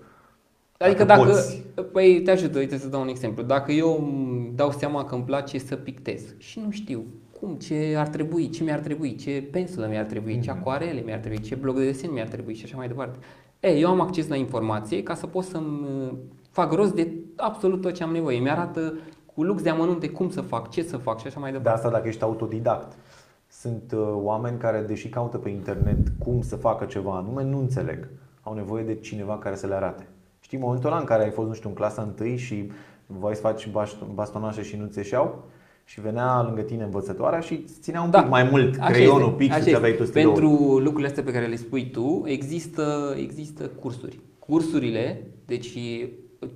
Adică 0.79 1.05
Dacă 1.05 1.21
dacă, 1.21 1.33
poți. 1.33 1.65
păi 1.93 2.21
te 2.23 2.31
ajută, 2.31 2.59
uite 2.59 2.79
să 2.79 2.89
dau 2.89 3.01
un 3.01 3.09
exemplu. 3.09 3.43
Dacă 3.43 3.73
eu 3.73 4.05
îmi 4.05 4.53
dau 4.55 4.71
seama 4.71 5.05
că 5.05 5.15
îmi 5.15 5.25
place 5.25 5.59
să 5.59 5.77
pictez 5.77 6.35
și 6.37 6.61
nu 6.61 6.71
știu 6.71 7.05
cum, 7.41 7.55
ce 7.55 7.95
ar 7.97 8.09
trebui, 8.09 8.49
ce 8.49 8.65
mi-ar 8.65 8.79
trebui, 8.79 9.15
ce 9.15 9.49
pensulă 9.51 9.87
mi-ar 9.87 10.05
trebui, 10.05 10.41
ce 10.41 10.51
acoarele 10.51 11.01
mi-ar 11.01 11.19
trebui, 11.19 11.41
ce 11.41 11.55
bloc 11.55 11.77
de 11.77 11.85
desen 11.85 12.13
mi-ar 12.13 12.29
trebui 12.29 12.55
și 12.55 12.65
așa 12.65 12.77
mai 12.77 12.89
departe. 12.89 13.19
E, 13.61 13.69
eu 13.79 13.89
am 13.89 14.01
acces 14.01 14.29
la 14.29 14.37
informație 14.37 15.03
ca 15.03 15.15
să 15.15 15.27
pot 15.27 15.45
să-mi 15.45 15.87
uh, 16.05 16.13
fac 16.51 16.73
rost 16.73 16.95
de 16.95 17.13
absolut 17.37 17.81
tot 17.81 17.93
ce 17.93 18.03
am 18.03 18.11
nevoie. 18.13 18.39
Mi-arată 18.39 18.95
cu 19.35 19.43
lux 19.43 19.63
de 19.63 19.69
amănunte 19.71 20.09
cum 20.11 20.31
să 20.31 20.41
fac, 20.41 20.71
ce 20.71 20.83
să 20.83 20.97
fac 20.97 21.21
și 21.21 21.27
așa 21.27 21.41
mai 21.41 21.51
De 21.51 21.57
departe. 21.57 21.79
asta 21.79 21.91
dacă 21.97 22.09
ești 22.09 22.23
autodidact. 22.23 22.97
Sunt 23.49 23.93
uh, 23.97 24.09
oameni 24.13 24.59
care, 24.59 24.81
deși 24.81 25.09
caută 25.09 25.39
pe 25.39 25.49
internet 25.49 25.99
cum 26.19 26.41
să 26.41 26.57
facă 26.57 26.85
ceva 26.85 27.17
anume, 27.17 27.45
nu 27.45 27.59
înțeleg. 27.59 28.09
Au 28.43 28.55
nevoie 28.55 28.83
de 28.85 28.95
cineva 28.95 29.39
care 29.39 29.55
să 29.57 29.67
le 29.67 29.75
arate. 29.75 30.07
Știi 30.41 30.59
momentul 30.59 30.91
ăla 30.91 30.99
în 30.99 31.05
care 31.05 31.23
ai 31.23 31.31
fost, 31.31 31.49
nu 31.49 31.55
știu, 31.55 31.69
în 31.69 31.75
clasa 31.75 32.15
1 32.21 32.37
și 32.37 32.71
voi 33.07 33.35
să 33.35 33.41
faci 33.41 33.69
baș- 33.69 34.15
bastonașe 34.15 34.63
și 34.63 34.77
nu 34.77 34.87
ți 34.87 34.99
ieșeau? 34.99 35.45
Și 35.91 36.01
venea 36.01 36.43
lângă 36.43 36.61
tine 36.61 36.83
învățătoarea 36.85 37.41
și 37.41 37.61
îți 37.65 37.81
ținea 37.81 38.03
un 38.03 38.11
Da. 38.11 38.21
pic 38.21 38.31
mai 38.31 38.49
mult 38.51 38.77
Așa 38.81 38.91
creionul, 38.93 39.21
este, 39.23 39.35
pixul 39.37 39.55
așa 39.55 39.63
ce 39.63 39.69
este. 39.69 39.77
aveai 39.77 39.97
tu 39.97 40.05
să 40.05 40.11
te 40.13 40.21
Pentru 40.21 40.47
dau. 40.47 40.79
lucrurile 40.79 41.07
astea 41.09 41.23
pe 41.23 41.33
care 41.33 41.47
le 41.47 41.57
spui 41.57 41.91
tu, 41.91 42.23
există, 42.27 43.15
există 43.19 43.65
cursuri. 43.65 44.19
Cursurile, 44.39 45.27
deci 45.47 45.75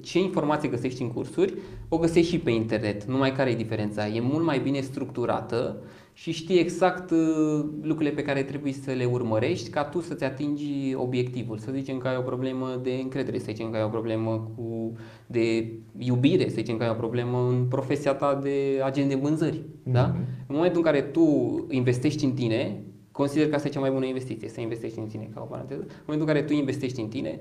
ce 0.00 0.18
informație 0.18 0.68
găsești 0.68 1.02
în 1.02 1.12
cursuri, 1.12 1.54
o 1.88 1.98
găsești 1.98 2.30
și 2.30 2.38
pe 2.38 2.50
internet. 2.50 3.04
Numai 3.04 3.32
care 3.32 3.50
e 3.50 3.54
diferența? 3.54 4.06
E 4.06 4.20
mult 4.20 4.44
mai 4.44 4.58
bine 4.58 4.80
structurată 4.80 5.82
și 6.12 6.32
știi 6.32 6.58
exact 6.58 7.10
uh, 7.10 7.64
lucrurile 7.82 8.14
pe 8.14 8.22
care 8.22 8.42
trebuie 8.42 8.72
să 8.72 8.90
le 8.90 9.04
urmărești 9.04 9.70
ca 9.70 9.84
tu 9.84 10.00
să-ți 10.00 10.24
atingi 10.24 10.94
obiectivul. 10.94 11.58
Să 11.58 11.70
zicem 11.74 11.98
că 11.98 12.08
ai 12.08 12.16
o 12.16 12.20
problemă 12.20 12.80
de 12.82 12.98
încredere, 13.02 13.38
să 13.38 13.44
zicem 13.48 13.70
că 13.70 13.76
ai 13.76 13.82
o 13.82 13.88
problemă 13.88 14.50
cu, 14.56 14.92
de 15.26 15.72
iubire, 15.98 16.48
să 16.48 16.54
zicem 16.54 16.76
că 16.76 16.82
ai 16.82 16.90
o 16.90 16.94
problemă 16.94 17.48
în 17.48 17.64
profesia 17.68 18.14
ta 18.14 18.40
de 18.42 18.80
agent 18.84 19.08
de 19.08 19.14
vânzări. 19.14 19.60
Da? 19.82 20.04
În 20.46 20.54
momentul 20.54 20.78
în 20.78 20.84
care 20.84 21.00
tu 21.00 21.26
investești 21.70 22.24
în 22.24 22.32
tine, 22.32 22.82
consider 23.10 23.48
că 23.48 23.54
asta 23.54 23.68
e 23.68 23.70
cea 23.70 23.80
mai 23.80 23.90
bună 23.90 24.06
investiție, 24.06 24.48
să 24.48 24.60
investești 24.60 24.98
în 24.98 25.06
tine 25.06 25.28
ca 25.34 25.40
o 25.40 25.46
paranteză. 25.46 25.82
În 25.82 26.04
momentul 26.06 26.28
în 26.28 26.34
care 26.34 26.46
tu 26.46 26.52
investești 26.52 27.00
în 27.00 27.08
tine, 27.08 27.40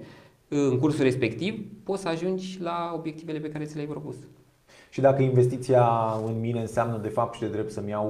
în 0.53 0.79
cursul 0.79 1.03
respectiv, 1.03 1.65
poți 1.83 2.01
să 2.01 2.07
ajungi 2.07 2.57
la 2.61 2.91
obiectivele 2.95 3.39
pe 3.39 3.49
care 3.49 3.63
ți 3.63 3.75
le-ai 3.75 3.87
propus. 3.87 4.15
Și 4.89 5.01
dacă 5.01 5.21
investiția 5.21 5.87
în 6.25 6.39
mine 6.39 6.59
înseamnă 6.59 6.97
de 6.97 7.07
fapt 7.07 7.33
și 7.33 7.41
de 7.41 7.47
drept 7.47 7.71
să-mi 7.71 7.89
iau 7.89 8.09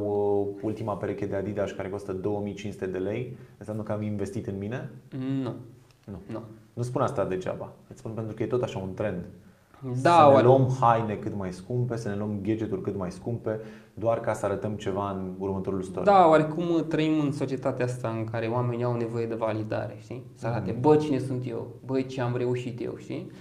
uh, 0.56 0.62
ultima 0.62 0.98
pereche 0.98 1.26
de 1.26 1.36
Adidas 1.36 1.72
care 1.72 1.90
costă 1.90 2.14
2500 2.14 2.86
de 2.86 2.98
lei, 2.98 3.38
înseamnă 3.58 3.84
că 3.84 3.92
am 3.92 4.02
investit 4.02 4.48
în 4.48 4.58
mine? 4.58 4.90
Nu. 5.42 5.54
Nu. 6.06 6.22
Nu. 6.32 6.42
Nu 6.74 6.82
spun 6.82 7.02
asta 7.02 7.26
degeaba. 7.26 7.74
Îți 7.88 8.00
spun 8.00 8.12
pentru 8.12 8.36
că 8.36 8.44
e 8.44 8.46
tot 8.46 8.64
așa 8.64 8.80
un 8.80 8.94
trend. 8.94 9.26
Da, 10.02 10.12
să 10.12 10.22
ne 10.28 10.34
oare- 10.34 10.46
luăm 10.46 10.78
haine 10.80 11.14
cât 11.16 11.36
mai 11.36 11.52
scumpe, 11.52 11.96
să 11.98 12.10
ne 12.10 12.16
luăm 12.16 12.40
gadgeturi 12.42 12.82
cât 12.82 12.98
mai 12.98 13.12
scumpe, 13.12 13.60
doar 13.94 14.20
ca 14.20 14.34
să 14.34 14.46
arătăm 14.46 14.74
ceva 14.76 15.12
în 15.12 15.32
următorul 15.38 15.82
story. 15.82 16.06
Da, 16.06 16.28
oarecum 16.28 16.86
trăim 16.88 17.20
în 17.20 17.32
societatea 17.32 17.86
asta 17.86 18.10
în 18.10 18.24
care 18.24 18.48
oamenii 18.48 18.84
au 18.84 18.96
nevoie 18.96 19.26
de 19.26 19.36
validare, 19.36 19.98
știi? 20.02 20.24
Să 20.36 20.48
arate, 20.48 20.72
bă, 20.72 20.96
cine 20.96 21.18
sunt 21.20 21.48
eu? 21.48 21.68
Bă, 21.86 22.02
ce 22.02 22.22
am 22.22 22.36
reușit 22.38 22.82
eu, 22.82 22.94
știi? 22.98 23.32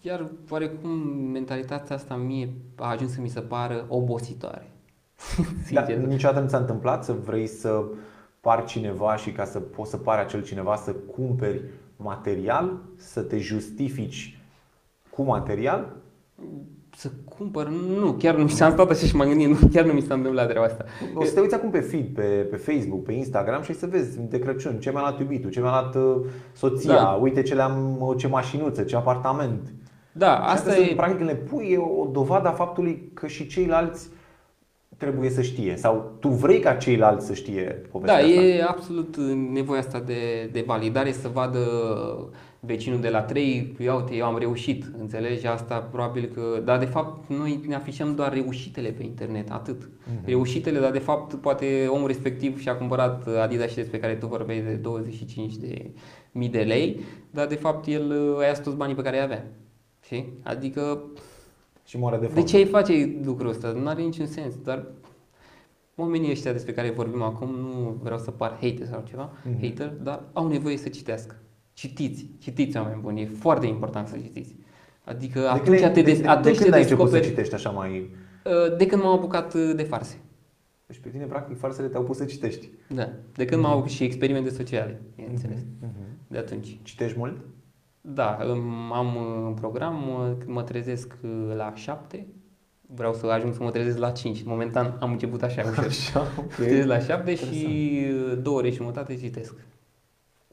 Iar 0.00 0.26
oarecum 0.50 0.90
mentalitatea 1.32 1.96
asta 1.96 2.14
mie 2.14 2.52
a 2.76 2.90
ajuns 2.90 3.12
să 3.12 3.20
mi 3.20 3.28
se 3.28 3.40
pară 3.40 3.84
obositoare. 3.88 4.70
Da, 5.72 5.84
Sincer. 5.84 5.96
niciodată 6.06 6.40
nu 6.40 6.48
ți-a 6.48 6.58
întâmplat 6.58 7.04
să 7.04 7.12
vrei 7.12 7.46
să 7.46 7.84
pari 8.40 8.64
cineva 8.64 9.16
și 9.16 9.30
ca 9.32 9.44
să 9.44 9.60
poți 9.60 9.90
să 9.90 9.96
pari 9.96 10.20
acel 10.20 10.42
cineva 10.42 10.76
să 10.76 10.92
cumperi 10.92 11.62
material, 11.96 12.76
să 12.96 13.20
te 13.20 13.38
justifici 13.38 14.40
cu 15.16 15.22
material? 15.22 15.96
Să 16.96 17.10
cumpăr? 17.38 17.68
Nu, 17.98 18.12
chiar 18.12 18.34
nu 18.36 18.42
mi 18.42 18.50
s-a 18.50 18.70
stat 18.70 18.90
așa 18.90 19.06
și 19.06 19.16
m-am 19.16 19.28
gândit, 19.28 19.48
nu, 19.48 19.68
chiar 19.72 19.84
nu 19.84 19.92
mi 19.92 20.00
s-a 20.00 20.14
întâmplat 20.14 20.48
treaba 20.48 20.66
asta. 20.66 20.84
O 21.14 21.24
să 21.24 21.34
te 21.34 21.40
uiți 21.40 21.54
acum 21.54 21.70
pe 21.70 21.80
feed, 21.80 22.06
pe, 22.14 22.22
pe 22.22 22.56
Facebook, 22.56 23.02
pe 23.04 23.12
Instagram 23.12 23.62
și 23.62 23.74
să 23.74 23.86
vezi 23.86 24.20
de 24.20 24.38
Crăciun 24.38 24.78
ce 24.78 24.90
mi-a 24.90 25.00
luat 25.00 25.18
iubitul, 25.18 25.50
ce 25.50 25.60
mi-a 25.60 25.68
luat 25.70 25.94
uh, 25.94 26.24
soția, 26.52 26.94
Da. 26.94 27.18
uite 27.22 27.42
ce 27.42 27.54
le-am, 27.54 27.96
uh, 28.00 28.16
ce 28.18 28.26
mașinuță, 28.26 28.82
ce 28.82 28.96
apartament. 28.96 29.72
Da, 30.12 30.26
Și 30.34 30.40
asta 30.40 30.52
astea 30.52 30.76
e... 30.82 30.84
sunt, 30.84 30.96
practic 30.96 31.26
le 31.26 31.34
pui 31.34 31.68
e 31.70 31.78
o 31.78 32.06
dovadă 32.12 32.48
a 32.48 32.52
faptului 32.52 33.10
că 33.14 33.26
și 33.26 33.46
ceilalți 33.46 34.08
trebuie 34.96 35.30
să 35.30 35.42
știe 35.42 35.76
sau 35.76 36.12
tu 36.20 36.28
vrei 36.28 36.58
ca 36.60 36.74
ceilalți 36.74 37.26
să 37.26 37.32
știe 37.34 37.82
povestea 37.90 38.20
Da, 38.20 38.26
asta. 38.26 38.40
e 38.40 38.62
absolut 38.62 39.16
nevoia 39.52 39.80
asta 39.80 40.00
de, 40.06 40.48
de 40.52 40.64
validare, 40.66 41.12
să 41.12 41.28
vadă 41.32 41.60
vecinul 42.60 43.00
de 43.00 43.08
la 43.08 43.22
3, 43.22 43.76
ia 43.80 43.94
uite, 43.94 44.14
eu 44.14 44.24
am 44.26 44.38
reușit, 44.38 44.84
înțelegi? 44.98 45.46
Asta 45.46 45.78
probabil 45.78 46.24
că, 46.34 46.62
dar 46.64 46.78
de 46.78 46.84
fapt 46.84 47.28
noi 47.30 47.60
ne 47.66 47.74
afișăm 47.74 48.14
doar 48.14 48.32
reușitele 48.32 48.88
pe 48.90 49.02
internet, 49.02 49.50
atât. 49.50 49.88
Reușitele, 50.24 50.78
dar 50.78 50.90
de 50.90 50.98
fapt 50.98 51.34
poate 51.34 51.86
omul 51.88 52.06
respectiv 52.06 52.60
și-a 52.60 52.76
cumpărat 52.76 53.26
Adidas 53.26 53.68
și 53.70 53.74
despre 53.76 53.98
care 53.98 54.14
tu 54.14 54.26
vorbeai 54.26 54.60
de 54.60 54.72
25 54.74 55.54
de 55.56 55.90
mii 56.32 56.48
de 56.48 56.62
lei, 56.62 57.00
dar 57.30 57.46
de 57.46 57.54
fapt 57.54 57.86
el 57.86 58.12
a 58.38 58.44
ias 58.44 58.62
toți 58.62 58.76
banii 58.76 58.94
pe 58.94 59.02
care 59.02 59.16
îi 59.16 59.22
avea. 59.22 59.46
Știi? 60.04 60.32
Adică 60.42 61.02
Și 61.84 61.98
moare 61.98 62.16
de 62.16 62.26
de 62.26 62.32
foame. 62.32 62.48
ce 62.48 62.56
ai 62.56 62.64
face 62.64 63.18
lucrul 63.24 63.48
ăsta? 63.48 63.70
Nu 63.70 63.88
are 63.88 64.02
niciun 64.02 64.26
sens, 64.26 64.54
dar 64.64 64.86
oamenii 65.96 66.30
ăștia 66.30 66.52
despre 66.52 66.72
care 66.72 66.90
vorbim 66.90 67.22
acum, 67.22 67.48
nu 67.50 67.96
vreau 68.02 68.18
să 68.18 68.30
par 68.30 68.50
hater 68.60 68.86
sau 68.86 69.04
ceva, 69.08 69.30
Mhm. 69.44 69.60
hater, 69.62 69.88
dar 70.02 70.22
au 70.32 70.48
nevoie 70.48 70.76
să 70.76 70.88
citească. 70.88 71.34
Citiți, 71.76 72.26
citiți 72.38 72.76
oameni 72.76 73.00
buni, 73.00 73.20
e 73.20 73.26
foarte 73.38 73.66
important 73.66 74.08
să 74.08 74.16
citiți. 74.22 74.56
Adică 75.04 75.40
De 75.40 75.46
atunci 75.46 75.78
când, 75.80 75.92
te, 75.92 76.00
de, 76.00 76.02
des, 76.02 76.20
de, 76.20 76.28
atunci 76.28 76.44
de 76.44 76.58
te 76.58 76.62
când 76.62 76.74
ai 76.74 76.80
început 76.82 77.08
să 77.08 77.12
descoperi, 77.12 77.26
citești 77.36 77.54
așa 77.54 77.70
mai... 77.70 78.10
uh, 78.44 78.76
de 78.76 78.86
când 78.86 79.02
m-am 79.02 79.12
apucat 79.12 79.54
uh, 79.54 79.72
de 79.76 79.82
farse. 79.82 80.18
Deci 80.86 80.98
pe 80.98 81.08
tine 81.08 81.24
practic 81.24 81.58
farsele 81.58 81.88
te-au 81.88 82.02
pus 82.02 82.16
să 82.16 82.24
citești. 82.24 82.68
Da, 82.88 83.08
de 83.34 83.44
când 83.44 83.62
m-am 83.62 83.70
apucat 83.72 83.90
și 83.90 84.04
experimente 84.04 84.50
sociale, 84.50 85.02
bineînțeles. 85.16 85.58
Mhm. 85.80 85.90
De 86.28 86.38
atunci. 86.38 86.78
Citești 86.82 87.18
mult? 87.18 87.36
Da, 88.00 88.38
îm- 88.40 88.92
am 88.92 89.16
uh, 89.16 89.44
un 89.46 89.54
program, 89.54 90.08
uh, 90.08 90.34
când 90.38 90.50
mă 90.50 90.62
trezesc 90.62 91.12
uh, 91.22 91.52
la 91.56 91.72
7, 91.74 92.26
vreau 92.94 93.14
să 93.14 93.26
ajung 93.26 93.54
să 93.54 93.62
mă 93.62 93.70
trezesc 93.70 93.98
la 93.98 94.10
5. 94.10 94.42
Momentan 94.44 94.96
am 95.00 95.10
început 95.10 95.42
așa 95.42 95.62
ușor. 95.70 95.84
Așa, 95.84 96.20
Mă 96.36 96.42
trezesc 96.56 96.86
la 96.86 96.98
7 96.98 97.34
și 97.34 98.04
uh, 98.10 98.38
două 98.42 98.56
ore 98.56 98.70
și 98.70 98.76
jumătate 98.76 99.16
citesc. 99.16 99.54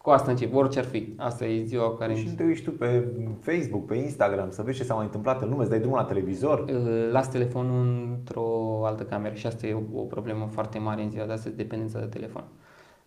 Cu 0.03 0.09
asta 0.09 0.31
încep, 0.31 0.55
orice 0.55 0.79
ar 0.79 0.85
fi. 0.85 1.13
Asta 1.17 1.45
e 1.45 1.63
ziua 1.63 1.89
cu 1.89 1.95
care 1.95 2.15
Și 2.15 2.27
nu 2.27 2.33
te 2.33 2.43
uiți 2.43 2.61
tu 2.61 2.71
pe 2.71 3.07
Facebook, 3.39 3.85
pe 3.85 3.95
Instagram, 3.95 4.51
să 4.51 4.61
vezi 4.61 4.77
ce 4.77 4.83
s-a 4.83 4.93
mai 4.93 5.03
întâmplat 5.03 5.41
în 5.41 5.49
lume, 5.49 5.61
îți 5.61 5.69
dai 5.69 5.79
drumul 5.79 5.97
la 5.97 6.03
televizor. 6.03 6.59
Uh, 6.59 7.09
las 7.11 7.31
telefonul 7.31 8.07
într-o 8.17 8.81
altă 8.85 9.03
cameră 9.03 9.35
și 9.35 9.47
asta 9.47 9.67
e 9.67 9.73
o, 9.73 9.99
o 9.99 10.01
problemă 10.01 10.49
foarte 10.51 10.77
mare 10.79 11.03
în 11.03 11.09
ziua 11.09 11.25
de 11.25 11.31
astăzi, 11.31 11.55
dependența 11.55 11.99
de 11.99 12.05
telefon. 12.05 12.43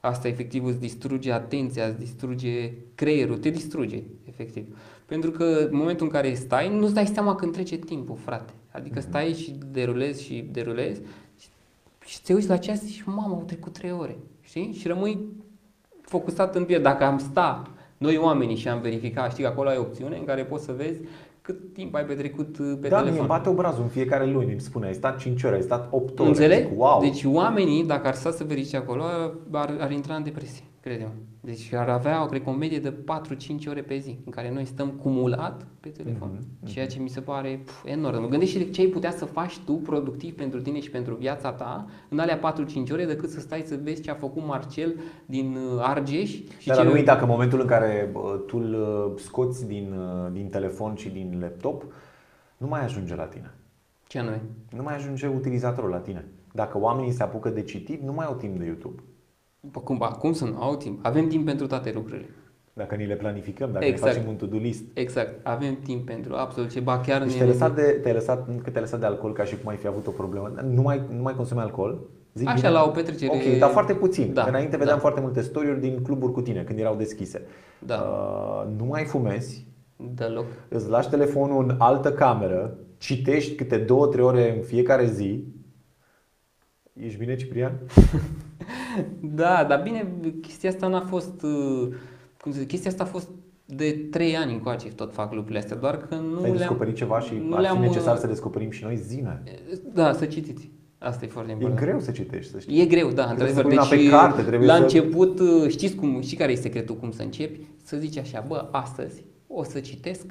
Asta 0.01 0.29
efectiv 0.29 0.65
îți 0.65 0.81
distruge 0.81 1.33
atenția, 1.33 1.87
îți 1.87 1.99
distruge 1.99 2.73
creierul, 2.95 3.39
te 3.39 3.51
distruge 3.51 4.03
efectiv. 4.29 4.79
Pentru 5.07 5.31
că 5.31 5.45
în 5.45 5.77
momentul 5.77 6.07
în 6.07 6.13
care 6.13 6.35
stai, 6.35 6.77
nu-ți 6.79 6.95
dai 6.95 7.07
seama 7.07 7.35
când 7.35 7.53
trece 7.53 7.77
timpul, 7.77 8.17
frate. 8.17 8.53
Adică 8.71 9.01
stai 9.01 9.33
și 9.33 9.59
derulezi 9.73 10.25
și 10.25 10.49
derulezi 10.53 11.01
și, 11.39 11.49
și 12.05 12.23
te 12.23 12.35
uiți 12.35 12.49
la 12.49 12.57
ceas 12.57 12.87
și 12.87 13.09
mamă, 13.09 13.35
au 13.35 13.45
trecut 13.47 13.73
trei 13.73 13.93
ore. 13.93 14.17
Știi? 14.41 14.73
Și 14.73 14.87
rămâi 14.87 15.19
focusat 16.07 16.55
în 16.55 16.65
pierd. 16.65 16.83
Dacă 16.83 17.05
am 17.05 17.19
sta 17.19 17.63
noi 17.99 18.17
oamenii 18.17 18.57
și 18.57 18.69
am 18.69 18.81
verificat, 18.81 19.31
știi 19.31 19.43
că 19.43 19.49
acolo 19.49 19.69
ai 19.69 19.79
opțiune 19.79 20.17
în 20.17 20.25
care 20.25 20.45
poți 20.45 20.65
să 20.65 20.73
vezi 20.77 21.01
cât 21.43 21.73
timp 21.73 21.95
ai 21.95 22.05
petrecut 22.05 22.59
uh, 22.59 22.79
pe 22.81 22.89
da, 22.89 22.97
telefon. 22.97 23.19
mie 23.19 23.27
bate 23.27 23.49
obrazul 23.49 23.83
în 23.83 23.89
fiecare 23.89 24.27
luni, 24.27 24.51
îmi 24.51 24.61
spune, 24.61 24.87
ai 24.87 24.95
stat 24.95 25.19
5 25.19 25.43
ore, 25.43 25.55
ai 25.55 25.63
stat 25.63 25.89
8 25.91 26.19
ore. 26.19 26.29
Înțeleg? 26.29 26.67
Zic, 26.69 26.79
wow. 26.79 27.01
Deci 27.01 27.25
oamenii, 27.25 27.85
dacă 27.85 28.07
ar 28.07 28.15
sta 28.15 28.31
să 28.31 28.45
verifice 28.45 28.77
acolo, 28.77 29.03
ar, 29.53 29.77
ar 29.79 29.91
intra 29.91 30.15
în 30.15 30.23
depresie. 30.23 30.65
Crede 30.87 31.09
Deci 31.41 31.73
ar 31.73 31.89
avea 31.89 32.23
o 32.23 32.27
cred, 32.27 32.43
o 32.45 32.51
medie 32.51 32.79
de 32.79 32.93
4-5 33.65 33.69
ore 33.69 33.81
pe 33.81 33.99
zi, 33.99 34.19
în 34.25 34.33
care 34.33 34.51
noi 34.53 34.65
stăm 34.65 34.89
cumulat 34.89 35.67
pe 35.81 35.89
telefon. 35.89 36.31
Mm-hmm. 36.31 36.69
Ceea 36.73 36.87
ce 36.87 37.01
mi 37.01 37.09
se 37.09 37.21
pare 37.21 37.61
pf, 37.65 37.85
enorm. 37.85 38.21
Mă 38.21 38.29
gândește 38.29 38.71
ce 38.71 38.81
ai 38.81 38.87
putea 38.87 39.11
să 39.11 39.25
faci 39.25 39.59
tu 39.59 39.73
productiv 39.73 40.35
pentru 40.35 40.61
tine 40.61 40.81
și 40.81 40.91
pentru 40.91 41.15
viața 41.15 41.53
ta 41.53 41.87
în 42.09 42.19
alea 42.19 42.39
4-5 42.39 42.93
ore 42.93 43.05
decât 43.05 43.31
să 43.31 43.41
stai 43.41 43.63
să 43.67 43.79
vezi 43.83 44.03
ce 44.03 44.11
a 44.11 44.15
făcut 44.15 44.47
Marcel 44.47 44.95
din 45.27 45.57
uh, 45.57 45.83
Argeș. 45.83 46.31
Și 46.59 46.67
Dar 46.67 46.77
ce... 46.77 46.83
nu 46.83 46.93
uita 46.93 47.17
că 47.17 47.23
în 47.23 47.31
momentul 47.31 47.61
în 47.61 47.67
care 47.67 48.09
bă, 48.13 48.41
tu 48.47 48.59
îl 48.59 48.75
uh, 48.75 49.21
scoți 49.21 49.67
din, 49.67 49.95
uh, 49.99 50.33
din 50.33 50.49
telefon 50.49 50.95
și 50.95 51.09
din 51.09 51.39
laptop, 51.41 51.85
nu 52.57 52.67
mai 52.67 52.85
ajunge 52.85 53.15
la 53.15 53.25
tine. 53.25 53.55
Ce 54.07 54.19
anume? 54.19 54.43
Nu 54.77 54.83
mai 54.83 54.95
ajunge 54.95 55.27
utilizatorul 55.27 55.91
la 55.91 55.99
tine. 55.99 56.25
Dacă 56.53 56.79
oamenii 56.79 57.13
se 57.13 57.23
apucă 57.23 57.49
de 57.49 57.63
citit, 57.63 58.03
nu 58.03 58.13
mai 58.13 58.27
au 58.27 58.35
timp 58.35 58.59
de 58.59 58.65
YouTube. 58.65 59.03
Bă, 59.71 59.81
cum, 59.81 59.97
ba, 59.97 60.07
cum 60.09 60.33
să 60.33 60.45
nu 60.45 60.61
au 60.63 60.77
timp? 60.77 60.99
Avem 61.03 61.29
timp 61.29 61.45
pentru 61.45 61.67
toate 61.67 61.93
lucrurile. 61.95 62.29
Dacă 62.73 62.95
ni 62.95 63.07
le 63.07 63.15
planificăm, 63.15 63.73
dacă 63.73 63.85
Exact. 63.85 64.05
ne 64.05 64.11
facem 64.19 64.29
un 64.31 64.37
to-do 64.37 64.57
list. 64.57 64.83
Exact. 64.95 65.47
Avem 65.47 65.77
timp 65.85 66.07
pentru 66.07 66.35
absolut 66.35 66.71
ce. 66.71 66.81
Ba 66.81 66.99
chiar 67.01 67.23
Deci 67.23 67.31
ne- 67.33 67.37
te-ai 67.37 67.49
lăsat, 67.49 67.75
de, 67.75 67.83
te-ai 67.83 68.15
lăsat, 68.15 68.49
nu 68.49 68.55
că 68.63 68.71
te-ai 68.71 68.83
lăsat 68.83 69.01
de 69.01 69.07
alcool 69.07 69.33
ca 69.33 69.45
și 69.45 69.57
cum 69.59 69.69
ai 69.69 69.77
fi 69.77 69.87
avut 69.87 70.07
o 70.07 70.11
problemă. 70.11 70.53
Nu 70.69 70.83
mai, 70.83 71.03
nu 71.17 71.23
mai 71.23 71.35
consumi 71.35 71.61
alcool? 71.61 72.01
Zic 72.35 72.47
Așa, 72.49 72.57
bine? 72.57 72.69
la 72.71 72.85
o 72.85 72.89
petrecere- 72.89 73.31
Ok, 73.35 73.59
dar 73.59 73.71
foarte 73.71 73.95
puțin. 73.95 74.33
Da, 74.33 74.43
Da, 74.43 74.49
Înainte 74.49 74.77
vedeam 74.77 74.95
da. 74.95 75.01
foarte 75.01 75.21
multe 75.21 75.41
story 75.41 75.81
din 75.81 76.03
cluburi 76.03 76.33
cu 76.33 76.41
tine, 76.41 76.63
când 76.63 76.79
erau 76.79 76.97
deschise. 76.97 77.43
Da. 77.79 77.95
Uh, 77.97 78.73
nu 78.77 78.85
mai 78.85 79.05
fumezi, 79.05 79.67
Deloc. 80.15 80.45
îți 80.69 80.89
lași 80.89 81.09
telefonul 81.09 81.63
în 81.69 81.75
altă 81.79 82.13
cameră, 82.13 82.79
citești 82.99 83.55
câte 83.55 83.77
două, 83.77 84.07
trei 84.07 84.25
ore 84.25 84.57
în 84.57 84.63
fiecare 84.63 85.07
zi. 85.07 85.45
Ești 86.93 87.19
bine, 87.19 87.37
Ciprian? 87.37 87.73
Da, 89.21 89.65
dar 89.69 89.81
bine, 89.83 90.13
chestia 90.41 90.71
asta 90.71 90.87
n-a 90.87 91.01
fost, 91.01 91.43
uh, 91.43 91.89
cum 92.41 92.53
să 92.53 92.59
zic, 92.59 92.69
chestia 92.69 92.91
asta 92.91 93.03
a 93.03 93.07
fost 93.07 93.29
de 93.65 94.07
3 94.11 94.37
ani 94.37 94.53
încoace 94.53 94.89
tot 94.89 95.13
fac 95.13 95.31
lucrurile 95.33 95.59
astea, 95.59 95.77
doar 95.77 95.97
că 95.97 96.15
nu 96.15 96.37
Ai 96.37 96.43
le-am... 96.43 96.57
descoperit 96.57 96.95
ceva 96.97 97.21
și 97.21 97.35
nu 97.35 97.51
ar 97.55 97.57
fi 97.57 97.61
le-am, 97.61 97.81
necesar 97.81 98.15
uh, 98.15 98.21
să 98.21 98.27
descoperim 98.27 98.71
și 98.71 98.85
noi 98.85 98.97
zine. 98.97 99.43
Da, 99.93 100.13
să 100.13 100.25
citiți. 100.25 100.71
Asta 100.99 101.25
e 101.25 101.29
foarte 101.29 101.51
E 101.51 101.53
important. 101.53 101.81
greu 101.81 102.01
să 102.01 102.11
citești, 102.11 102.51
să 102.51 102.59
știi. 102.59 102.81
E 102.81 102.85
greu, 102.87 103.11
da, 103.11 103.25
Trebuie 103.25 103.49
să 103.55 103.61
într-adevăr. 103.61 103.89
pui 103.89 103.97
Deci, 103.97 104.05
mâna 104.05 104.19
pe 104.21 104.27
carte, 104.27 104.43
trebuie 104.49 104.69
la 104.69 104.75
să- 104.77 104.83
început, 104.83 105.39
uh, 105.41 105.69
știți 105.69 105.95
cum, 105.95 106.21
știi 106.21 106.37
care 106.37 106.53
e 106.53 106.55
secretul 106.55 106.95
cum 106.97 107.11
să 107.11 107.23
începi? 107.23 107.61
Să 107.83 107.97
zici 107.97 108.19
așa, 108.19 108.45
bă, 108.49 108.69
astăzi 108.71 109.25
o 109.47 109.65
să 109.65 109.81
citesc 109.81 110.25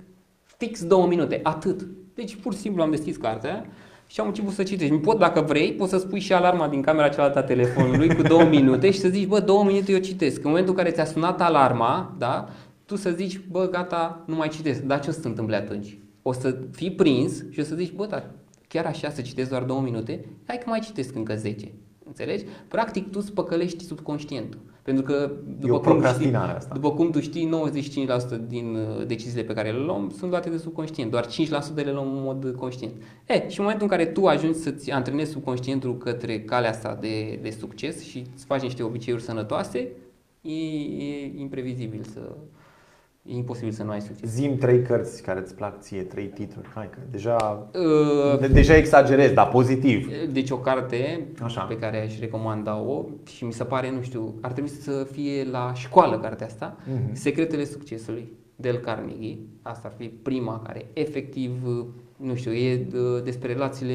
fix 0.44 0.86
două 0.86 1.08
minute, 1.08 1.40
atât. 1.44 1.88
Deci 2.14 2.36
pur 2.36 2.54
și 2.54 2.60
simplu 2.60 2.82
am 2.82 2.90
deschis 2.90 3.18
cartea 3.18 3.66
și 4.08 4.20
am 4.20 4.28
început 4.28 4.54
să 4.54 4.64
citesc. 4.64 4.92
Mi 4.92 5.00
pot, 5.00 5.20
dacă 5.20 5.42
vrei, 5.42 5.74
poți 5.74 5.92
să 5.92 5.98
spui 5.98 6.20
și 6.20 6.34
alarma 6.34 6.68
din 6.68 6.82
camera 6.82 7.10
cealaltă 7.10 7.38
a 7.40 7.44
telefonului 7.44 8.16
cu 8.16 8.22
două 8.22 8.44
minute 8.44 8.92
și 8.92 9.00
să 9.00 9.08
zici, 9.08 9.28
bă, 9.28 9.40
două 9.40 9.64
minute 9.64 9.92
eu 9.92 10.00
citesc. 10.00 10.36
În 10.44 10.50
momentul 10.50 10.72
în 10.72 10.84
care 10.84 10.92
ți-a 10.92 11.06
sunat 11.06 11.42
alarma, 11.42 12.16
da, 12.18 12.50
tu 12.86 12.96
să 12.96 13.10
zici, 13.10 13.40
bă, 13.50 13.70
gata, 13.70 14.24
nu 14.26 14.36
mai 14.36 14.48
citesc. 14.48 14.82
Dar 14.82 15.00
ce 15.00 15.10
o 15.10 15.12
să 15.12 15.22
se 15.22 15.28
întâmple 15.28 15.56
atunci? 15.56 15.98
O 16.22 16.34
să 16.34 16.58
fii 16.72 16.92
prins 16.92 17.44
și 17.52 17.60
o 17.60 17.64
să 17.64 17.76
zici, 17.76 17.94
bă, 17.94 18.06
dar 18.06 18.32
chiar 18.68 18.86
așa 18.86 19.10
să 19.10 19.22
citesc 19.22 19.50
doar 19.50 19.64
două 19.64 19.82
minute? 19.82 20.26
Hai 20.48 20.58
că 20.58 20.70
mai 20.70 20.80
citesc 20.80 21.16
încă 21.16 21.36
10. 21.36 21.72
Înțelegi? 22.06 22.46
Practic 22.68 23.12
tu 23.12 23.22
spăcălești 23.22 23.84
subconștientul. 23.84 24.60
Pentru 24.86 25.04
că 25.04 25.32
după 25.60 25.74
o 25.74 25.80
cum, 25.80 25.84
știi, 25.84 25.92
procrastinare 25.92 26.52
asta. 26.52 26.74
după 26.74 26.92
cum 26.92 27.12
tu 27.12 27.20
știi, 27.20 27.50
95% 28.44 28.48
din 28.48 28.76
uh, 28.76 29.06
deciziile 29.06 29.44
pe 29.44 29.54
care 29.54 29.72
le 29.72 29.78
luăm 29.78 30.10
sunt 30.18 30.30
luate 30.30 30.50
de 30.50 30.58
subconștient. 30.58 31.12
Doar 31.12 31.28
5% 31.28 31.30
le 31.76 31.92
luăm 31.92 32.18
în 32.18 32.24
mod 32.24 32.56
conștient. 32.58 32.94
E, 33.26 33.50
și 33.50 33.60
în 33.60 33.64
momentul 33.64 33.88
în 33.90 33.98
care 33.98 34.06
tu 34.06 34.26
ajungi 34.26 34.58
să-ți 34.58 34.92
antrenezi 34.92 35.32
subconștientul 35.32 35.98
către 35.98 36.42
calea 36.42 36.70
asta 36.70 36.98
de, 37.02 37.40
de 37.42 37.50
succes 37.50 38.04
și 38.04 38.26
îți 38.36 38.46
faci 38.46 38.62
niște 38.62 38.84
obiceiuri 38.84 39.24
sănătoase, 39.24 39.88
e, 40.42 40.54
e 40.54 41.32
imprevizibil 41.36 42.04
să... 42.04 42.20
E 43.28 43.36
imposibil 43.36 43.72
să 43.72 43.84
nu 43.84 43.92
ai 43.92 44.02
succes. 44.02 44.30
Zim 44.30 44.58
trei 44.58 44.82
cărți 44.82 45.22
care 45.24 45.40
îți 45.40 45.56
plac 45.56 45.80
ție, 45.82 46.02
trei 46.02 46.26
titluri. 46.28 46.68
Hai 46.74 46.90
că 46.90 46.98
deja, 47.12 47.70
Uh, 47.74 48.40
de, 48.40 48.48
deja 48.48 48.76
exagerez, 48.76 49.32
dar 49.32 49.48
pozitiv. 49.48 50.12
Deci 50.32 50.50
o 50.50 50.58
carte 50.58 51.28
Așa. 51.44 51.62
pe 51.62 51.78
care 51.78 52.02
aș 52.02 52.20
recomanda-o 52.20 53.06
și 53.28 53.44
mi 53.46 53.54
se 53.54 53.64
pare, 53.64 53.92
nu 53.92 54.02
știu, 54.02 54.34
ar 54.42 54.52
trebui 54.52 54.70
să 54.70 55.08
fie 55.12 55.44
la 55.52 55.72
școală 55.74 56.20
cartea 56.20 56.46
asta, 56.46 56.78
Mhm. 56.88 57.14
Secretele 57.14 57.64
succesului, 57.66 58.32
Del 58.56 58.76
Carnegie. 58.78 59.38
Asta 59.62 59.88
ar 59.88 59.94
fi 59.98 60.06
prima 60.08 60.62
care 60.66 60.86
efectiv, 60.94 61.52
nu 62.18 62.36
știu, 62.36 62.52
e 62.52 62.88
uh, 62.94 63.24
despre 63.24 63.54
relațiile 63.54 63.94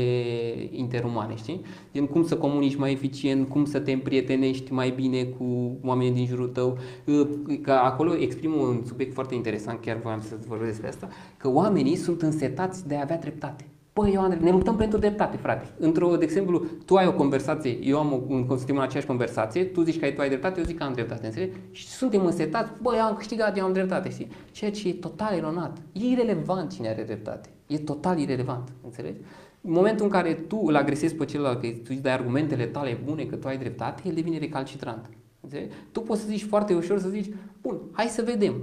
interumane, 0.71 1.37
știi? 1.37 1.61
Gen 1.93 2.07
cum 2.07 2.25
să 2.25 2.37
comunici 2.37 2.77
mai 2.77 2.93
eficient, 2.93 3.49
cum 3.49 3.65
să 3.65 3.79
te 3.81 3.93
împrietenești 3.93 4.73
mai 4.73 4.91
bine 4.91 5.23
cu 5.23 5.77
oamenii 5.85 6.13
din 6.13 6.27
jurul 6.27 6.49
tău. 6.49 6.79
Uh, 7.05 7.29
Că 7.63 7.71
acolo 7.73 8.15
exprimă 8.17 8.55
un 8.55 8.83
subiect 8.87 9.15
foarte 9.15 9.35
interesant, 9.35 9.81
chiar 9.81 9.97
voiam 10.03 10.21
să 10.21 10.35
vorbesc 10.47 10.71
despre 10.71 10.89
asta, 10.89 11.09
că 11.37 11.49
oamenii 11.49 11.97
sunt 11.97 12.23
însetați 12.23 12.89
de 12.89 12.97
a 12.97 13.01
avea 13.01 13.19
dreptate. 13.19 13.65
Păi, 13.93 14.11
eu 14.15 14.21
am 14.21 14.29
drept- 14.31 14.43
ne 14.43 14.51
luptăm 14.51 14.77
pentru 14.77 14.99
dreptate, 14.99 15.37
frate. 15.37 15.67
Într-o, 15.79 16.17
de 16.17 16.25
exemplu, 16.25 16.63
tu 16.85 16.95
ai 16.95 17.07
o 17.07 17.13
conversație, 17.13 17.79
eu 17.83 17.99
am 17.99 18.13
o, 18.13 18.21
un, 18.29 18.45
suntem 18.49 18.77
în 18.77 18.83
aceeași 18.83 19.07
conversație, 19.07 19.65
tu 19.65 19.83
zici 19.83 19.99
că 19.99 20.05
ai, 20.05 20.15
tu 20.15 20.21
ai 20.21 20.29
dreptate, 20.29 20.59
eu 20.61 20.65
zic 20.67 20.79
că 20.79 20.85
am 20.85 20.93
dreptate, 20.93 21.27
înțelegi? 21.27 21.53
Și 21.71 21.87
suntem 21.89 22.25
însetați, 22.25 22.71
băi, 22.83 22.97
eu 22.97 23.03
am 23.05 23.15
câștigat, 23.15 23.59
eu 23.59 23.65
am 23.65 23.73
dreptate, 23.73 24.11
știi? 24.11 24.29
Ceea 24.53 24.71
ce 24.71 24.89
e 24.89 24.93
total 24.93 25.35
eronat. 25.37 25.79
E 25.93 26.05
irelevant 26.05 26.73
cine 26.73 26.89
are 26.89 27.03
dreptate. 27.03 27.49
E 27.71 27.79
total 27.79 28.19
irelevant, 28.19 28.73
înțelegi? 28.85 29.19
În 29.61 29.73
momentul 29.73 30.05
în 30.05 30.11
care 30.11 30.33
tu 30.33 30.63
îl 30.67 30.77
agresezi 30.77 31.15
pe 31.15 31.25
celălalt, 31.25 31.61
că 31.61 31.67
tu 31.67 31.89
îți 31.89 32.03
dai 32.03 32.13
argumentele 32.13 32.67
tale 32.67 33.01
bune 33.05 33.25
că 33.25 33.37
tu 33.37 33.49
ai 33.49 33.59
dreptate, 33.59 34.03
el 34.07 34.15
devine 34.15 34.39
recalcitrant. 34.39 35.11
Înțelegi? 35.41 35.75
Tu 35.93 36.01
poți 36.01 36.21
să 36.21 36.27
zici 36.29 36.43
foarte 36.45 36.75
ușor, 36.75 36.99
să 36.99 37.09
zici, 37.09 37.31
bun, 37.63 37.79
hai 37.93 38.07
să 38.07 38.23
vedem. 38.23 38.55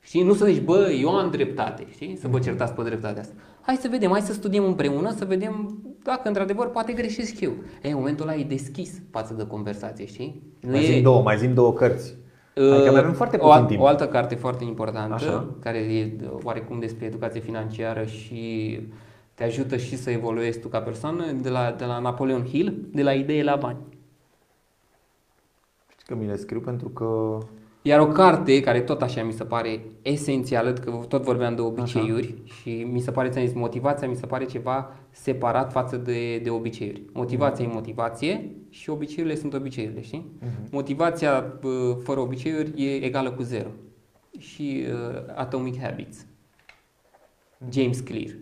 Știi? 0.00 0.22
Nu 0.22 0.34
să 0.34 0.46
zici, 0.46 0.62
bă, 0.62 0.90
eu 1.00 1.08
am 1.08 1.30
dreptate, 1.30 1.86
știi? 1.90 2.16
Să 2.16 2.28
vă 2.28 2.38
certați 2.38 2.72
pe 2.72 2.82
dreptatea 2.82 3.20
asta. 3.20 3.34
Hai 3.60 3.76
să 3.76 3.88
vedem, 3.88 4.10
hai 4.10 4.20
să 4.20 4.32
studiem 4.32 4.64
împreună, 4.64 5.12
să 5.16 5.24
vedem 5.24 5.78
dacă 6.02 6.28
într-adevăr 6.28 6.70
poate 6.70 6.92
greșesc 6.92 7.40
eu. 7.40 7.52
E, 7.82 7.88
în 7.88 7.94
momentul 7.96 8.28
ăla 8.28 8.36
e 8.38 8.44
deschis 8.44 9.02
față 9.10 9.34
de 9.34 9.46
conversație, 9.46 10.06
știi? 10.06 10.42
Nu 10.60 10.70
Mai 10.70 10.82
e- 10.82 10.92
zim 10.92 11.02
două, 11.02 11.22
mai 11.22 11.38
zim 11.38 11.54
două 11.54 11.72
cărți. 11.72 12.14
Adică 12.58 12.90
mai 12.90 13.00
avem 13.00 13.12
foarte 13.12 13.36
o, 13.36 13.38
puțin 13.46 13.60
al- 13.60 13.66
timp. 13.66 13.80
o 13.80 13.86
altă 13.86 14.08
carte 14.08 14.34
foarte 14.34 14.64
importantă, 14.64 15.14
Așa. 15.14 15.46
care 15.62 15.78
e 15.78 16.12
oarecum 16.42 16.78
despre 16.78 17.06
educație 17.06 17.40
financiară 17.40 18.04
și 18.04 18.80
te 19.34 19.44
ajută 19.44 19.76
și 19.76 19.96
să 19.96 20.10
evoluezi 20.10 20.60
tu 20.60 20.68
ca 20.68 20.80
persoană, 20.80 21.24
de 21.32 21.48
la, 21.48 21.74
de 21.78 21.84
la 21.84 21.98
Napoleon 21.98 22.44
Hill, 22.44 22.74
de 22.92 23.02
la 23.02 23.12
idee 23.12 23.42
la 23.42 23.56
bani. 23.56 23.78
Știi 25.90 26.06
că 26.06 26.14
mi 26.14 26.26
le 26.26 26.36
scriu 26.36 26.60
pentru 26.60 26.88
că 26.88 27.38
Iar 27.88 28.00
o 28.00 28.06
carte 28.06 28.60
care 28.60 28.80
tot 28.80 29.02
așa 29.02 29.22
mi 29.22 29.32
se 29.32 29.44
pare 29.44 29.80
esențială, 30.02 30.72
că 30.72 30.90
tot 31.08 31.22
vorbeam 31.22 31.54
de 31.54 31.60
obiceiuri 31.60 32.34
și 32.44 32.86
mi 32.92 33.00
se 33.00 33.10
pare, 33.10 33.28
ți-am 33.28 33.44
zis, 33.46 33.54
motivația 33.54 34.08
mi 34.08 34.16
se 34.16 34.26
pare 34.26 34.44
ceva 34.44 34.90
separat 35.10 35.72
față 35.72 35.96
de, 35.96 36.38
de 36.38 36.50
obiceiuri. 36.50 37.02
Motivația 37.12 37.64
e 37.64 37.68
motivație 37.72 38.50
și 38.70 38.90
obiceiurile 38.90 39.38
sunt 39.38 39.54
obiceiurile, 39.54 40.00
știi? 40.00 40.26
Motivația 40.70 41.54
bă, 41.60 41.96
fără 42.02 42.20
obiceiuri 42.20 42.72
e 42.84 43.04
egală 43.04 43.30
cu 43.30 43.42
zero. 43.42 43.68
Și 44.38 44.84
uh, 44.92 45.22
Atomic 45.34 45.80
Habits. 45.80 46.26
James 47.70 48.00
Clear. 48.00 48.34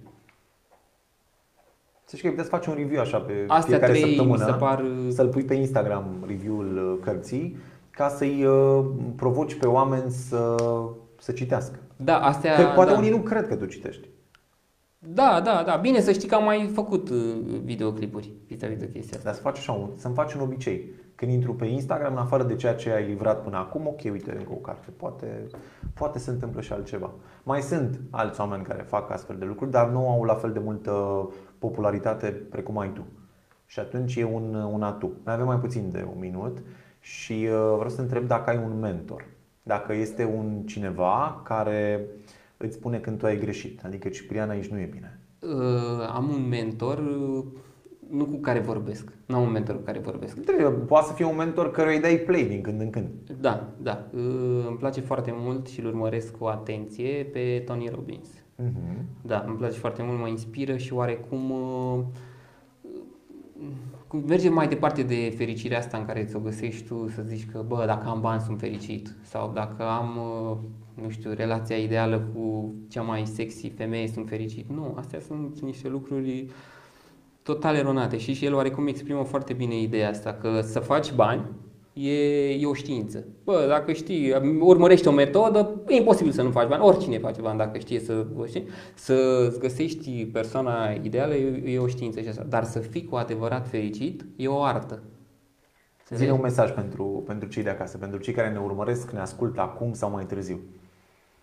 să 2.05 2.17
știi 2.17 2.29
că 2.29 2.35
puteți 2.35 2.51
face 2.51 2.71
un 2.71 2.77
review 2.77 3.01
așa 3.01 3.19
pe 3.19 3.33
Astea 3.47 3.79
fiecare 3.79 3.93
trei 3.93 4.03
mi 4.11 4.17
săptămână. 4.17 4.45
se 4.45 4.53
par- 4.53 4.85
Să-l 5.09 5.29
pui 5.29 5.43
pe 5.45 5.55
Instagram 5.55 6.25
review-ul 6.27 6.93
uh, 6.93 7.05
cărții 7.05 7.57
ca 7.97 8.09
să-i 8.09 8.45
uh, 8.45 8.85
provoci 9.17 9.55
pe 9.55 9.67
oameni 9.67 10.11
să, 10.11 10.55
să 11.19 11.33
citească. 11.33 11.79
Da, 11.97 12.19
astea... 12.19 12.55
Că 12.55 12.73
poate 12.75 12.91
da. 12.91 12.99
unii 12.99 13.11
nu 13.11 13.19
cred 13.19 13.49
că 13.49 13.57
tu 13.57 13.65
citești. 13.65 14.09
Da, 14.99 15.41
da, 15.45 15.63
da. 15.67 15.77
Bine 15.77 16.01
să 16.01 16.13
știi 16.13 16.29
că 16.29 16.35
am 16.35 16.45
mai 16.45 16.71
făcut 16.75 17.09
uh, 17.09 17.37
videoclipuri 17.65 18.33
vis-a-vis 18.47 18.79
de 18.79 18.91
chestia 18.93 19.17
asta. 19.17 19.25
Dar 19.25 19.35
să 19.35 19.41
faci 19.41 19.59
așa, 19.59 19.73
un, 19.73 19.91
să-mi 19.97 20.15
faci 20.15 20.33
un 20.33 20.41
obicei. 20.41 20.91
Când 21.15 21.33
intru 21.33 21.55
pe 21.55 21.67
Instagram, 21.67 22.13
în 22.13 22.19
afară 22.19 22.43
de 22.43 22.57
ceea 22.57 22.75
ce 22.75 22.91
ai 22.91 23.07
livrat 23.07 23.43
până 23.43 23.57
acum, 23.57 23.87
ok, 23.87 24.01
uite, 24.03 24.37
încă 24.39 24.53
o 24.53 24.57
carte. 24.57 24.91
Poate, 24.97 25.47
poate 25.95 26.19
se 26.19 26.31
întâmplă 26.31 26.61
și 26.61 26.73
altceva. 26.73 27.11
Mai 27.43 27.63
sunt 27.63 28.01
alți 28.11 28.41
oameni 28.41 28.63
care 28.63 28.83
fac 28.83 29.11
astfel 29.11 29.37
de 29.39 29.45
lucruri, 29.45 29.71
dar 29.71 29.89
nu 29.89 30.09
au 30.09 30.23
la 30.23 30.35
fel 30.35 30.53
de 30.53 30.59
multă 30.59 30.93
popularitate 31.59 32.27
precum 32.51 32.79
ai 32.79 32.93
tu. 32.93 33.07
Și 33.67 33.79
atunci 33.79 34.17
e 34.17 34.25
un, 34.25 34.55
un 34.55 34.83
atu. 34.83 35.13
Mai 35.25 35.35
avem 35.35 35.47
mai 35.47 35.59
puțin 35.59 35.91
de 35.91 36.07
un 36.15 36.21
minut 36.21 36.59
și 37.07 37.33
uh, 37.33 37.75
vreau 37.75 37.89
să 37.89 37.97
te 37.97 38.03
întreb 38.03 38.27
dacă 38.27 38.51
ai 38.51 38.57
un 38.57 38.79
mentor. 38.79 39.25
Dacă 39.63 39.95
este 39.95 40.25
un 40.25 40.63
cineva 40.65 41.41
care 41.45 42.07
îți 42.57 42.75
spune 42.75 42.99
când 42.99 43.19
tu 43.19 43.27
ai 43.27 43.39
greșit. 43.39 43.85
Adică 43.85 44.09
Ciprian 44.09 44.51
aici 44.51 44.67
nu 44.67 44.79
e 44.79 44.85
bine. 44.93 45.19
Uh, 45.41 46.09
am 46.15 46.29
un 46.29 46.49
mentor, 46.49 46.99
uh, 46.99 47.45
nu 48.11 48.25
cu 48.25 48.37
care 48.37 48.59
vorbesc. 48.59 49.13
Nu 49.27 49.37
am 49.37 49.43
un 49.43 49.51
mentor 49.51 49.77
cu 49.77 49.83
care 49.83 49.99
vorbesc. 49.99 50.41
Trebuie- 50.41 50.71
Poate 50.71 51.07
să 51.07 51.13
fie 51.13 51.25
un 51.25 51.37
mentor 51.37 51.71
căruia 51.71 51.95
îi 51.95 52.01
dai 52.01 52.17
play 52.17 52.45
din 52.45 52.61
când 52.61 52.81
în 52.81 52.91
când. 52.91 53.09
Da, 53.41 53.69
da. 53.83 54.07
Uh, 54.15 54.65
îmi 54.69 54.77
place 54.79 55.01
foarte 55.01 55.33
mult 55.35 55.67
și 55.67 55.81
îl 55.81 55.87
urmăresc 55.87 56.37
cu 56.37 56.45
atenție 56.45 57.25
pe 57.33 57.63
Tony 57.67 57.89
Robbins. 57.95 58.29
Mhm. 58.57 59.05
Da, 59.23 59.45
îmi 59.47 59.57
place 59.57 59.79
foarte 59.79 60.03
mult, 60.03 60.19
mă 60.19 60.29
inspiră 60.29 60.77
și 60.77 60.93
oarecum 60.93 61.53
uh, 64.13 64.23
merge 64.27 64.49
mai 64.49 64.69
departe 64.69 65.03
de 65.03 65.35
fericirea 65.37 65.79
asta 65.79 65.97
în 65.99 66.05
care 66.05 66.25
ți-o 66.25 66.39
găsești 66.39 66.87
tu 66.87 67.09
să 67.09 67.23
zici 67.23 67.51
că, 67.53 67.65
bă, 67.67 67.85
dacă 67.87 68.09
am 68.09 68.21
bani 68.21 68.41
sunt 68.41 68.59
fericit 68.59 69.15
sau 69.23 69.51
dacă 69.55 69.83
am, 69.83 70.17
uh, 70.17 70.57
nu 71.03 71.11
știu, 71.11 71.33
relația 71.33 71.77
ideală 71.77 72.19
cu 72.35 72.75
cea 72.89 73.03
mai 73.03 73.27
sexy 73.27 73.69
femeie 73.69 74.09
sunt 74.09 74.29
fericit. 74.29 74.71
Nu, 74.71 74.95
astea 74.97 75.21
sunt 75.21 75.61
niște 75.61 75.89
lucruri 75.89 76.47
total 77.43 77.75
eronate 77.75 78.19
și 78.19 78.33
și 78.33 78.45
el 78.45 78.55
oarecum 78.55 78.87
exprimă 78.87 79.23
foarte 79.23 79.53
bine 79.53 79.81
ideea 79.81 80.09
asta, 80.09 80.33
că 80.33 80.61
să 80.61 80.81
faci 80.81 81.13
bani 81.15 81.43
e, 82.01 82.51
e 82.61 82.67
o 82.67 82.75
știință. 82.75 83.25
Bă, 83.45 83.65
dacă 83.69 83.93
știi, 83.93 84.33
urmărești 84.61 85.09
o 85.09 85.13
metodă, 85.13 85.81
e 85.89 85.95
imposibil 85.95 86.33
să 86.33 86.43
nu 86.43 86.51
faci 86.51 86.69
bani. 86.69 86.83
Oricine 86.83 87.19
face 87.19 87.41
bani 87.41 87.59
dacă 87.59 87.79
știe 87.79 88.01
să 88.01 88.27
știi, 88.47 88.67
să 88.95 89.17
găsești 89.61 90.27
persoana 90.27 90.91
ideală 91.03 91.35
e, 91.35 91.73
e 91.73 91.79
o 91.79 91.87
știință 91.87 92.21
și 92.21 92.29
asta. 92.29 92.47
Dar 92.49 92.65
să 92.65 92.79
fii 92.79 93.05
cu 93.05 93.17
adevărat 93.17 93.69
fericit 93.69 94.25
e 94.37 94.49
o 94.49 94.63
artă. 94.63 95.03
Zine 96.11 96.31
un 96.31 96.41
mesaj 96.41 96.71
pentru, 96.71 97.23
pentru 97.27 97.49
cei 97.49 97.63
de 97.63 97.71
acasă, 97.71 97.99
pentru 97.99 98.19
cei 98.19 98.33
care 98.33 98.51
ne 98.51 98.59
urmăresc, 98.59 99.11
ne 99.11 99.21
ascultă 99.21 99.61
acum 99.61 99.93
sau 99.93 100.11
mai 100.11 100.25
târziu. 100.25 100.61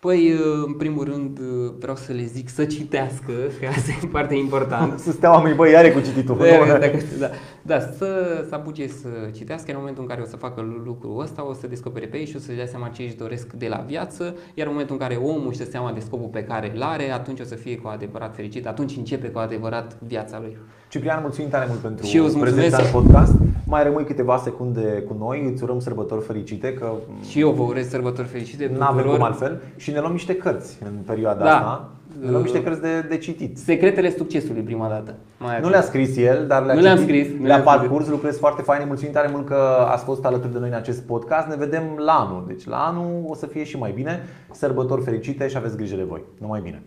Păi, 0.04 0.32
în 0.66 0.72
primul 0.72 1.04
rând, 1.04 1.38
vreau 1.78 1.96
să 1.96 2.12
le 2.12 2.24
zic 2.24 2.48
să 2.48 2.64
citească, 2.64 3.32
că 3.60 3.66
asta 3.66 3.90
e 3.90 4.06
foarte 4.06 4.34
important. 4.34 4.98
să 5.06 5.10
stea 5.10 5.32
oamenii, 5.32 5.56
băi, 5.56 5.76
are 5.76 5.92
cu 5.92 6.00
cititul. 6.00 6.36
Da, 6.36 6.78
da, 6.78 6.86
da, 7.18 7.30
da, 7.62 7.80
să, 7.80 8.44
să 8.48 8.54
apuce 8.54 8.88
să 8.88 9.08
citească 9.34 9.70
în 9.70 9.76
momentul 9.78 10.02
în 10.02 10.08
care 10.08 10.20
o 10.20 10.24
să 10.24 10.36
facă 10.36 10.80
lucrul 10.84 11.20
ăsta, 11.20 11.48
o 11.48 11.52
să 11.52 11.66
descopere 11.66 12.06
pe 12.06 12.16
ei 12.16 12.26
și 12.26 12.36
o 12.36 12.38
să-și 12.38 12.56
dea 12.56 12.66
seama 12.66 12.88
ce 12.88 13.02
își 13.02 13.16
doresc 13.16 13.52
de 13.52 13.68
la 13.68 13.84
viață, 13.86 14.36
iar 14.54 14.66
în 14.66 14.72
momentul 14.72 14.96
în 15.00 15.00
care 15.00 15.14
omul 15.14 15.48
își 15.48 15.58
dă 15.58 15.64
seama 15.64 15.92
de 15.92 16.00
scopul 16.00 16.28
pe 16.28 16.44
care 16.44 16.72
îl 16.74 16.82
are, 16.82 17.10
atunci 17.10 17.40
o 17.40 17.44
să 17.44 17.54
fie 17.54 17.76
cu 17.76 17.88
adevărat 17.88 18.34
fericit, 18.34 18.66
atunci 18.66 18.96
începe 18.96 19.28
cu 19.28 19.38
adevărat 19.38 19.96
viața 20.06 20.40
lui. 20.40 20.56
Ciprian, 20.94 21.18
mulțumim 21.22 21.50
tare 21.50 21.64
mult 21.68 21.80
pentru 21.80 22.06
și 22.06 22.16
eu 22.16 22.26
prezența 22.26 22.76
în 22.76 22.90
podcast. 22.92 23.34
Mai 23.66 23.82
rămâi 23.82 24.04
câteva 24.04 24.36
secunde 24.36 25.04
cu 25.08 25.16
noi, 25.18 25.50
îți 25.52 25.62
urăm 25.62 25.78
sărbători 25.78 26.24
fericite. 26.24 26.74
Că 26.74 26.92
și 27.28 27.40
eu 27.40 27.50
vă 27.50 27.62
urez 27.62 27.88
sărbători 27.88 28.28
fericite. 28.28 28.70
Nu 28.78 28.84
avem 28.84 29.04
cum 29.04 29.22
altfel. 29.22 29.62
Și 29.76 29.90
ne 29.90 30.00
luăm 30.00 30.12
niște 30.12 30.36
cărți 30.36 30.78
în 30.84 30.92
perioada 31.06 31.44
da. 31.44 31.56
asta. 31.56 31.90
Ne 32.20 32.30
luăm 32.30 32.42
niște 32.42 32.62
cărți 32.62 32.80
de, 32.80 33.00
de 33.08 33.16
citit. 33.16 33.58
Secretele 33.58 34.10
succesului 34.10 34.62
prima 34.62 34.88
dată. 34.88 35.14
Mai 35.38 35.60
nu 35.60 35.68
le-a 35.68 35.82
scris 35.82 36.16
el, 36.16 36.44
dar 36.46 36.64
le-a, 36.64 36.74
nu 36.74 36.80
le-am 36.80 36.98
scris, 36.98 37.26
le-a 37.42 37.60
parcurs, 37.60 38.08
lucrezi 38.08 38.38
foarte 38.38 38.62
fain. 38.62 38.84
Mulțumim 38.86 39.12
tare 39.12 39.28
mult 39.32 39.46
că 39.46 39.86
ați 39.90 40.04
fost 40.04 40.24
alături 40.24 40.52
de 40.52 40.58
noi 40.58 40.68
în 40.68 40.74
acest 40.74 41.02
podcast. 41.02 41.48
Ne 41.48 41.56
vedem 41.56 41.82
la 41.96 42.12
anul. 42.12 42.44
Deci 42.46 42.66
la 42.66 42.76
anul 42.76 43.24
o 43.26 43.34
să 43.34 43.46
fie 43.46 43.64
și 43.64 43.78
mai 43.78 43.92
bine. 43.94 44.22
Sărbători 44.50 45.02
fericite 45.02 45.48
și 45.48 45.56
aveți 45.56 45.76
grijă 45.76 45.96
de 45.96 46.02
voi. 46.02 46.22
Numai 46.40 46.60
bine! 46.60 46.82